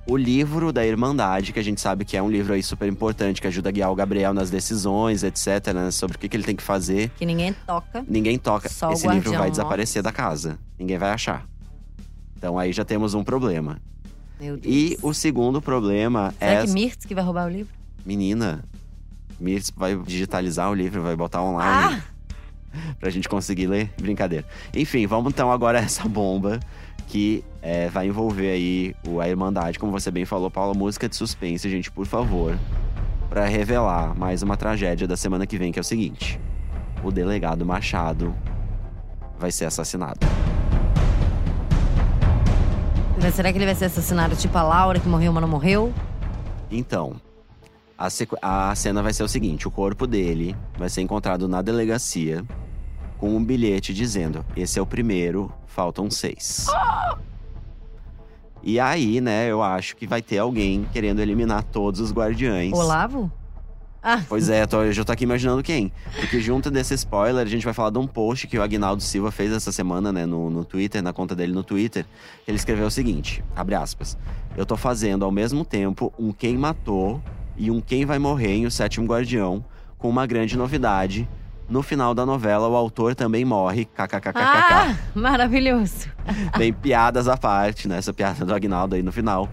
o 0.06 0.16
livro 0.16 0.72
da 0.72 0.84
Irmandade, 0.84 1.52
que 1.52 1.58
a 1.58 1.64
gente 1.64 1.80
sabe 1.80 2.04
que 2.04 2.16
é 2.16 2.22
um 2.22 2.28
livro 2.30 2.52
aí 2.52 2.62
super 2.62 2.88
importante, 2.88 3.40
que 3.40 3.46
ajuda 3.46 3.68
a 3.68 3.72
guiar 3.72 3.90
o 3.90 3.94
Gabriel 3.94 4.34
nas 4.34 4.50
decisões, 4.50 5.22
etc., 5.22 5.72
né, 5.72 5.90
sobre 5.90 6.16
o 6.16 6.20
que, 6.20 6.28
que 6.28 6.36
ele 6.36 6.42
tem 6.44 6.56
que 6.56 6.62
fazer, 6.62 7.08
Que 7.16 7.24
ninguém 7.24 7.54
toca. 7.66 8.04
ninguém 8.06 8.36
toca. 8.36 8.68
Só 8.68 8.90
Esse 8.92 9.06
livro 9.08 9.30
vai 9.32 9.48
desaparecer 9.50 10.02
da 10.02 10.10
casa. 10.12 10.58
Ninguém 10.78 10.98
vai 10.98 11.10
achar. 11.12 11.46
Então 12.42 12.58
aí 12.58 12.72
já 12.72 12.84
temos 12.84 13.14
um 13.14 13.22
problema. 13.22 13.80
Meu 14.40 14.56
Deus. 14.56 14.74
E 14.74 14.98
o 15.00 15.14
segundo 15.14 15.62
problema 15.62 16.34
Será 16.36 16.50
é. 16.50 16.66
que 16.66 16.72
Mirtz 16.72 17.06
que 17.06 17.14
vai 17.14 17.22
roubar 17.22 17.46
o 17.46 17.48
livro? 17.48 17.72
Menina, 18.04 18.64
Mirtz 19.38 19.70
vai 19.76 19.96
digitalizar 19.96 20.68
o 20.68 20.74
livro, 20.74 21.00
vai 21.02 21.14
botar 21.14 21.40
online. 21.40 22.02
Ah! 22.02 22.94
pra 22.98 23.10
gente 23.10 23.28
conseguir 23.28 23.68
ler. 23.68 23.92
Brincadeira. 23.96 24.44
Enfim, 24.74 25.06
vamos 25.06 25.32
então 25.32 25.52
agora 25.52 25.78
a 25.78 25.82
essa 25.82 26.08
bomba 26.08 26.58
que 27.06 27.44
é, 27.62 27.88
vai 27.88 28.08
envolver 28.08 28.50
aí 28.50 28.92
o, 29.06 29.20
a 29.20 29.28
Irmandade, 29.28 29.78
como 29.78 29.92
você 29.92 30.10
bem 30.10 30.24
falou, 30.24 30.50
Paula, 30.50 30.74
música 30.74 31.08
de 31.08 31.14
suspense, 31.14 31.70
gente, 31.70 31.92
por 31.92 32.06
favor. 32.06 32.58
Pra 33.30 33.44
revelar 33.44 34.18
mais 34.18 34.42
uma 34.42 34.56
tragédia 34.56 35.06
da 35.06 35.16
semana 35.16 35.46
que 35.46 35.56
vem, 35.56 35.70
que 35.70 35.78
é 35.78 35.82
o 35.82 35.84
seguinte: 35.84 36.40
o 37.04 37.12
delegado 37.12 37.64
Machado 37.64 38.34
vai 39.38 39.52
ser 39.52 39.66
assassinado. 39.66 40.18
Mas 43.22 43.34
será 43.34 43.52
que 43.52 43.58
ele 43.58 43.64
vai 43.66 43.74
ser 43.74 43.84
assassinado 43.86 44.34
tipo 44.36 44.56
a 44.58 44.62
Laura, 44.62 44.98
que 44.98 45.08
morreu, 45.08 45.32
mas 45.32 45.40
não 45.40 45.48
morreu? 45.48 45.92
Então, 46.70 47.14
a, 47.96 48.10
sequ- 48.10 48.38
a 48.42 48.74
cena 48.74 49.02
vai 49.02 49.12
ser 49.12 49.22
o 49.22 49.28
seguinte: 49.28 49.68
o 49.68 49.70
corpo 49.70 50.06
dele 50.06 50.56
vai 50.76 50.88
ser 50.88 51.02
encontrado 51.02 51.46
na 51.46 51.62
delegacia 51.62 52.44
com 53.18 53.36
um 53.36 53.44
bilhete 53.44 53.94
dizendo: 53.94 54.44
esse 54.56 54.78
é 54.78 54.82
o 54.82 54.86
primeiro, 54.86 55.52
faltam 55.66 56.10
seis. 56.10 56.66
E 58.64 58.78
aí, 58.78 59.20
né, 59.20 59.48
eu 59.50 59.62
acho 59.62 59.96
que 59.96 60.06
vai 60.06 60.22
ter 60.22 60.38
alguém 60.38 60.84
querendo 60.92 61.20
eliminar 61.20 61.62
todos 61.64 62.00
os 62.00 62.12
guardiães. 62.12 62.72
Olavo? 62.72 63.30
Ah, 64.02 64.20
Pois 64.28 64.48
é, 64.48 64.66
tô- 64.66 64.82
eu 64.82 64.92
já 64.92 65.04
tô 65.04 65.12
aqui 65.12 65.22
imaginando 65.24 65.62
quem. 65.62 65.92
Porque 66.18 66.40
junto 66.40 66.70
desse 66.70 66.92
spoiler, 66.94 67.46
a 67.46 67.48
gente 67.48 67.64
vai 67.64 67.72
falar 67.72 67.90
de 67.90 67.98
um 67.98 68.06
post 68.06 68.48
que 68.48 68.58
o 68.58 68.62
Agnaldo 68.62 69.00
Silva 69.02 69.30
fez 69.30 69.52
essa 69.52 69.70
semana, 69.70 70.10
né, 70.12 70.26
no, 70.26 70.50
no 70.50 70.64
Twitter, 70.64 71.00
na 71.02 71.12
conta 71.12 71.36
dele 71.36 71.52
no 71.52 71.62
Twitter. 71.62 72.04
Ele 72.46 72.56
escreveu 72.56 72.86
o 72.86 72.90
seguinte, 72.90 73.44
abre 73.54 73.74
aspas. 73.76 74.18
Eu 74.56 74.66
tô 74.66 74.76
fazendo 74.76 75.24
ao 75.24 75.30
mesmo 75.30 75.64
tempo 75.64 76.12
um 76.18 76.32
quem 76.32 76.58
matou 76.58 77.22
e 77.56 77.70
um 77.70 77.80
quem 77.80 78.04
vai 78.04 78.18
morrer 78.18 78.54
em 78.54 78.66
O 78.66 78.70
Sétimo 78.72 79.06
Guardião, 79.06 79.64
com 79.98 80.08
uma 80.08 80.26
grande 80.26 80.56
novidade. 80.58 81.28
No 81.68 81.80
final 81.80 82.12
da 82.12 82.26
novela, 82.26 82.66
o 82.68 82.74
autor 82.74 83.14
também 83.14 83.44
morre, 83.44 83.84
kkkkkk. 83.84 84.32
ah 84.36 84.96
maravilhoso. 85.14 86.08
Bem, 86.58 86.72
piadas 86.72 87.28
à 87.28 87.36
parte, 87.36 87.86
né, 87.86 87.98
essa 87.98 88.12
piada 88.12 88.44
do 88.44 88.52
Agnaldo 88.52 88.96
aí 88.96 89.02
no 89.02 89.12
final. 89.12 89.48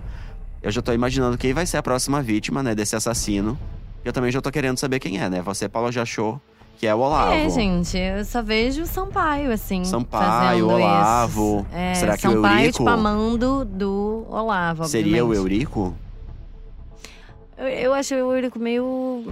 Eu 0.62 0.72
já 0.72 0.82
tô 0.82 0.92
imaginando 0.92 1.38
quem 1.38 1.54
vai 1.54 1.66
ser 1.68 1.78
a 1.78 1.84
próxima 1.84 2.22
vítima, 2.22 2.62
né, 2.64 2.74
desse 2.74 2.96
assassino. 2.96 3.58
Eu 4.10 4.14
também 4.14 4.32
já 4.32 4.42
tô 4.42 4.50
querendo 4.50 4.76
saber 4.80 5.00
quem 5.00 5.22
é, 5.22 5.30
né? 5.30 5.40
Você, 5.44 5.70
Paula, 5.70 5.92
já 5.92 6.02
achou 6.02 6.42
que 6.80 6.88
é 6.88 6.96
o 6.96 6.98
Olavo. 6.98 7.32
É, 7.32 7.48
gente, 7.48 7.96
eu 7.96 8.26
só 8.26 8.42
vejo 8.42 8.82
o 8.82 8.86
Sampaio, 8.88 9.52
assim. 9.52 9.86
Sampaio, 9.86 10.68
Olavo. 10.68 11.64
É, 11.72 11.94
Será 11.94 12.18
que 12.18 12.28
o 12.28 12.32
Sampaio, 12.32 12.60
Eurico- 12.62 12.78
tipo, 12.80 12.90
amando 12.90 13.64
do 13.66 14.26
Olavo, 14.28 14.86
Seria 14.86 15.24
o. 15.24 15.32
Eurico? 15.32 15.94
Eu, 17.56 17.68
eu 17.68 17.94
acho 17.94 18.16
o 18.16 18.34
Eurico 18.34 18.58
meio. 18.58 19.32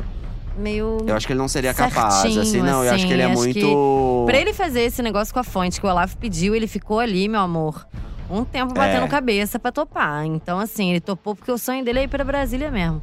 meio. 0.55 0.99
Eu 1.07 1.15
acho 1.15 1.25
que 1.25 1.33
ele 1.33 1.39
não 1.39 1.47
seria 1.47 1.73
capaz, 1.73 2.13
Certinho, 2.15 2.41
assim, 2.43 2.61
não. 2.61 2.83
eu 2.83 2.91
acho 2.91 2.95
assim, 2.97 3.07
que 3.07 3.13
ele 3.13 3.21
é 3.23 3.25
acho 3.25 3.35
muito. 3.41 4.23
Pra 4.27 4.37
ele 4.37 4.53
fazer 4.53 4.81
esse 4.81 5.01
negócio 5.01 5.33
com 5.33 5.39
a 5.39 5.43
fonte 5.43 5.81
que 5.81 5.87
o 5.87 5.89
Olavo 5.89 6.15
pediu, 6.17 6.53
ele 6.55 6.67
ficou 6.67 6.99
ali, 6.99 7.27
meu 7.27 7.39
amor. 7.39 7.87
Um 8.29 8.43
tempo 8.43 8.75
batendo 8.75 9.05
É. 9.05 9.07
cabeça 9.07 9.57
pra 9.57 9.71
topar. 9.71 10.23
Então, 10.27 10.59
assim, 10.59 10.91
ele 10.91 10.99
topou 10.99 11.35
porque 11.35 11.51
o 11.51 11.57
sonho 11.57 11.83
dele 11.83 11.97
é 11.99 12.03
ir 12.03 12.07
pra 12.07 12.23
Brasília 12.23 12.69
mesmo. 12.69 13.01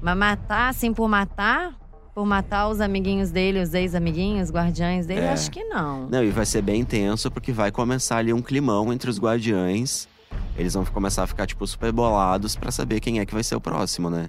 Mas 0.00 0.16
matar, 0.16 0.68
assim, 0.68 0.92
por 0.92 1.08
matar, 1.08 1.74
por 2.14 2.24
matar 2.26 2.68
os 2.68 2.80
amiguinhos 2.80 3.30
dele, 3.30 3.60
os 3.60 3.74
ex-amiguinhos, 3.74 4.50
guardiães 4.50 5.06
dele, 5.06 5.20
É. 5.22 5.32
acho 5.32 5.50
que 5.50 5.64
não. 5.64 6.06
Não, 6.08 6.22
e 6.22 6.30
vai 6.30 6.46
ser 6.46 6.62
bem 6.62 6.84
tenso, 6.84 7.30
porque 7.30 7.52
vai 7.52 7.70
começar 7.70 8.18
ali 8.18 8.32
um 8.32 8.40
climão 8.42 8.92
entre 8.92 9.10
os 9.10 9.18
guardiães. 9.18 10.08
Eles 10.56 10.74
vão 10.74 10.84
começar 10.86 11.22
a 11.22 11.26
ficar, 11.26 11.46
tipo, 11.46 11.66
super 11.66 11.92
bolados 11.92 12.56
pra 12.56 12.70
saber 12.70 13.00
quem 13.00 13.20
é 13.20 13.26
que 13.26 13.34
vai 13.34 13.42
ser 13.42 13.56
o 13.56 13.60
próximo, 13.60 14.08
né? 14.10 14.28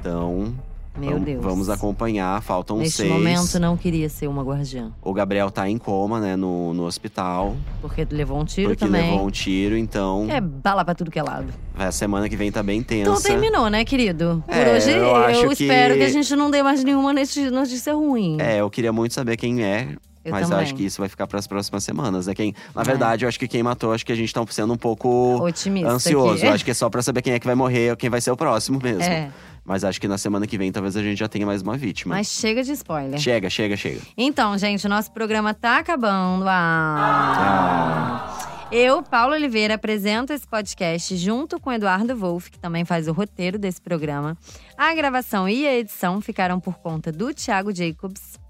Então, 0.00 0.54
Meu 1.00 1.10
vamos, 1.10 1.24
Deus. 1.24 1.42
vamos 1.42 1.68
acompanhar. 1.70 2.40
Faltam 2.42 2.78
Neste 2.78 2.98
seis. 2.98 3.10
momento, 3.12 3.58
não 3.58 3.76
queria 3.76 4.08
ser 4.08 4.26
uma 4.28 4.42
guardiã. 4.42 4.92
O 5.02 5.12
Gabriel 5.12 5.50
tá 5.50 5.68
em 5.68 5.78
coma, 5.78 6.20
né, 6.20 6.36
no, 6.36 6.72
no 6.74 6.84
hospital. 6.84 7.56
Porque 7.80 8.06
levou 8.10 8.38
um 8.40 8.44
tiro 8.44 8.68
porque 8.70 8.84
também. 8.84 9.10
levou 9.10 9.26
um 9.26 9.30
tiro, 9.30 9.76
então. 9.76 10.26
É 10.30 10.40
bala 10.40 10.84
pra 10.84 10.94
tudo 10.94 11.10
que 11.10 11.18
é 11.18 11.22
lado. 11.22 11.52
A 11.78 11.90
semana 11.90 12.28
que 12.28 12.36
vem 12.36 12.52
tá 12.52 12.62
bem 12.62 12.82
tensa. 12.82 13.10
Então 13.10 13.20
terminou, 13.22 13.68
né, 13.70 13.84
querido? 13.84 14.44
Por 14.46 14.54
É, 14.54 14.76
hoje, 14.76 14.90
eu 14.90 15.04
eu, 15.44 15.48
que- 15.56 15.64
espero 15.64 15.94
que 15.96 16.02
a 16.02 16.08
gente 16.08 16.36
não 16.36 16.50
dê 16.50 16.62
mais 16.62 16.84
nenhuma 16.84 17.12
notícia 17.12 17.94
ruim. 17.94 18.36
É, 18.40 18.60
eu 18.60 18.68
queria 18.70 18.92
muito 18.92 19.14
saber 19.14 19.36
quem 19.36 19.62
é. 19.64 19.88
Eu 20.22 20.32
mas 20.32 20.50
também. 20.50 20.64
acho 20.64 20.74
que 20.74 20.84
isso 20.84 21.00
vai 21.00 21.08
ficar 21.08 21.26
para 21.26 21.38
as 21.38 21.46
próximas 21.46 21.82
semanas, 21.82 22.26
né? 22.26 22.34
Quem, 22.34 22.54
na 22.74 22.82
É. 22.82 22.84
verdade, 22.84 23.24
eu 23.24 23.28
acho 23.30 23.38
que 23.38 23.48
quem 23.48 23.62
matou, 23.62 23.90
acho 23.94 24.04
que 24.04 24.12
a 24.12 24.14
gente 24.14 24.30
tá 24.34 24.44
sendo 24.50 24.70
um 24.74 24.76
pouco 24.76 25.42
Otimista 25.42 25.88
ansioso. 25.88 26.34
aqui. 26.34 26.46
Acho 26.46 26.62
que 26.62 26.70
é 26.70 26.74
só 26.74 26.90
pra 26.90 27.00
saber 27.00 27.22
quem 27.22 27.32
é 27.32 27.38
que 27.38 27.46
vai 27.46 27.54
morrer 27.54 27.92
ou 27.92 27.96
quem 27.96 28.10
vai 28.10 28.20
ser 28.20 28.30
o 28.30 28.36
próximo 28.36 28.78
mesmo. 28.82 29.02
É, 29.02 29.30
Mas 29.70 29.84
acho 29.84 30.00
que 30.00 30.08
na 30.08 30.18
semana 30.18 30.48
que 30.48 30.58
vem 30.58 30.72
talvez 30.72 30.96
a 30.96 31.02
gente 31.02 31.16
já 31.16 31.28
tenha 31.28 31.46
mais 31.46 31.62
uma 31.62 31.76
vítima. 31.76 32.16
mas 32.16 32.26
chega 32.26 32.60
de 32.60 32.72
spoiler. 32.72 33.20
Chega, 33.20 33.48
chega, 33.48 33.76
chega. 33.76 34.00
Então, 34.16 34.58
gente, 34.58 34.84
o 34.84 34.88
nosso 34.88 35.12
programa 35.12 35.54
tá 35.54 35.78
acabando. 35.78 36.44
Ah. 36.48 38.36
Eu, 38.72 39.00
Paulo 39.00 39.32
Oliveira, 39.32 39.74
apresento 39.74 40.32
esse 40.32 40.44
podcast 40.44 41.16
junto 41.16 41.60
com 41.60 41.70
Eduardo 41.70 42.16
Wolff, 42.16 42.50
que 42.50 42.58
também 42.58 42.84
faz 42.84 43.06
o 43.06 43.12
roteiro 43.12 43.60
desse 43.60 43.80
programa. 43.80 44.36
A 44.76 44.92
gravação 44.92 45.48
e 45.48 45.64
a 45.64 45.78
edição 45.78 46.20
ficaram 46.20 46.58
por 46.58 46.78
conta 46.78 47.12
do 47.12 47.32
Thiago 47.32 47.72
Jacobs. 47.72 48.40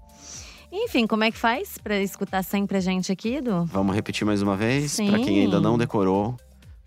Enfim, 0.71 1.05
como 1.05 1.23
é 1.23 1.29
que 1.29 1.37
faz 1.37 1.77
pra 1.77 1.99
escutar 1.99 2.41
sempre 2.43 2.77
a 2.77 2.81
gente 2.81 3.11
aqui, 3.11 3.35
Edu? 3.35 3.65
Vamos 3.65 3.93
repetir 3.93 4.25
mais 4.25 4.41
uma 4.41 4.57
vez? 4.57 4.95
Pra 4.95 5.19
quem 5.19 5.41
ainda 5.41 5.61
não 5.61 5.77
decorou. 5.77 6.35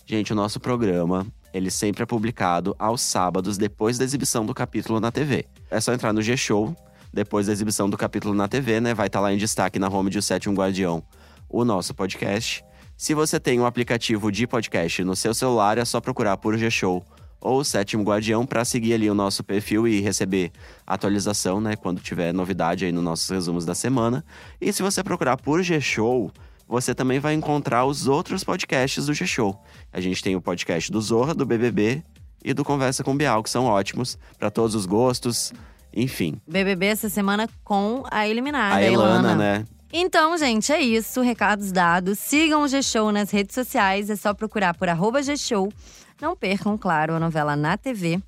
Gente, 0.04 0.32
o 0.32 0.36
nosso 0.36 0.58
programa, 0.58 1.24
ele 1.54 1.70
sempre 1.70 2.02
é 2.02 2.06
publicado 2.06 2.74
aos 2.76 3.00
sábados, 3.00 3.56
depois 3.56 3.96
da 3.96 4.04
exibição 4.04 4.44
do 4.44 4.52
capítulo 4.52 4.98
na 4.98 5.12
TV. 5.12 5.46
É 5.70 5.80
só 5.80 5.94
entrar 5.94 6.12
no 6.12 6.20
G-Show, 6.20 6.74
depois 7.12 7.46
da 7.46 7.52
exibição 7.52 7.88
do 7.88 7.96
capítulo 7.96 8.34
na 8.34 8.48
TV, 8.48 8.80
né? 8.80 8.92
Vai 8.92 9.06
estar 9.06 9.20
lá 9.20 9.32
em 9.32 9.36
destaque 9.36 9.78
na 9.78 9.88
home 9.88 10.10
de 10.10 10.18
O 10.18 10.22
Sétimo 10.22 10.56
Guardião, 10.56 11.00
o 11.48 11.64
nosso 11.64 11.94
podcast. 11.94 12.64
Se 12.96 13.14
você 13.14 13.38
tem 13.38 13.60
um 13.60 13.66
aplicativo 13.66 14.32
de 14.32 14.48
podcast 14.48 15.04
no 15.04 15.14
seu 15.14 15.32
celular, 15.32 15.78
é 15.78 15.84
só 15.84 16.00
procurar 16.00 16.36
por 16.38 16.58
G-Show 16.58 17.04
ou 17.40 17.60
o 17.60 17.64
Sétimo 17.64 18.02
Guardião 18.02 18.44
para 18.44 18.64
seguir 18.64 18.94
ali 18.94 19.08
o 19.08 19.14
nosso 19.14 19.44
perfil 19.44 19.86
e 19.86 20.00
receber 20.00 20.50
atualização, 20.84 21.60
né? 21.60 21.76
Quando 21.76 22.00
tiver 22.00 22.34
novidade 22.34 22.84
aí 22.84 22.90
nos 22.90 23.04
nossos 23.04 23.30
resumos 23.30 23.64
da 23.64 23.76
semana. 23.76 24.24
E 24.60 24.72
se 24.72 24.82
você 24.82 25.04
procurar 25.04 25.36
por 25.36 25.62
G-Show, 25.62 26.32
você 26.66 26.94
também 26.94 27.18
vai 27.18 27.34
encontrar 27.34 27.84
os 27.84 28.06
outros 28.06 28.42
podcasts 28.42 29.06
do 29.06 29.14
G-Show. 29.14 29.60
A 29.92 30.00
gente 30.00 30.22
tem 30.22 30.34
o 30.36 30.40
podcast 30.40 30.90
do 30.90 31.00
Zorra, 31.00 31.34
do 31.34 31.44
BBB 31.44 32.02
e 32.44 32.52
do 32.52 32.64
Conversa 32.64 33.04
com 33.04 33.16
Bial, 33.16 33.42
que 33.42 33.50
são 33.50 33.66
ótimos 33.66 34.18
para 34.38 34.50
todos 34.50 34.74
os 34.74 34.86
gostos, 34.86 35.52
enfim. 35.94 36.40
BBB 36.46 36.86
essa 36.86 37.08
semana 37.08 37.48
com 37.62 38.02
a 38.10 38.28
eliminada, 38.28 38.76
A 38.76 38.82
Elana, 38.82 39.34
né? 39.34 39.64
Então, 39.96 40.36
gente, 40.36 40.72
é 40.72 40.80
isso. 40.80 41.20
Recados 41.20 41.70
dados. 41.70 42.18
Sigam 42.18 42.62
o 42.62 42.68
G-Show 42.68 43.12
nas 43.12 43.30
redes 43.30 43.54
sociais. 43.54 44.10
É 44.10 44.16
só 44.16 44.34
procurar 44.34 44.74
por 44.74 44.88
arroba 44.88 45.22
G-Show. 45.22 45.72
Não 46.20 46.34
percam, 46.34 46.76
claro, 46.76 47.14
a 47.14 47.20
novela 47.20 47.54
na 47.54 47.76
TV. 47.76 48.20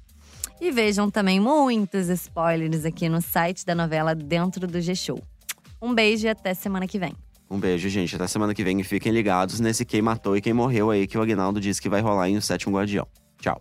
E 0.60 0.70
vejam 0.70 1.10
também 1.10 1.40
muitos 1.40 2.08
spoilers 2.08 2.84
aqui 2.84 3.08
no 3.08 3.20
site 3.20 3.66
da 3.66 3.74
novela 3.74 4.14
dentro 4.14 4.66
do 4.68 4.80
G-Show. 4.80 5.20
Um 5.82 5.92
beijo 5.92 6.26
e 6.26 6.30
até 6.30 6.54
semana 6.54 6.86
que 6.86 7.00
vem. 7.00 7.14
Um 7.48 7.58
beijo, 7.58 7.88
gente. 7.88 8.14
Até 8.16 8.26
semana 8.26 8.54
que 8.54 8.64
vem 8.64 8.80
e 8.80 8.84
fiquem 8.84 9.12
ligados 9.12 9.60
nesse 9.60 9.84
quem 9.84 10.02
matou 10.02 10.36
e 10.36 10.40
quem 10.40 10.52
morreu 10.52 10.90
aí 10.90 11.06
que 11.06 11.16
o 11.16 11.22
Agnaldo 11.22 11.60
disse 11.60 11.80
que 11.80 11.88
vai 11.88 12.00
rolar 12.00 12.28
em 12.28 12.36
O 12.36 12.42
Sétimo 12.42 12.76
Guardião. 12.76 13.06
Tchau. 13.38 13.60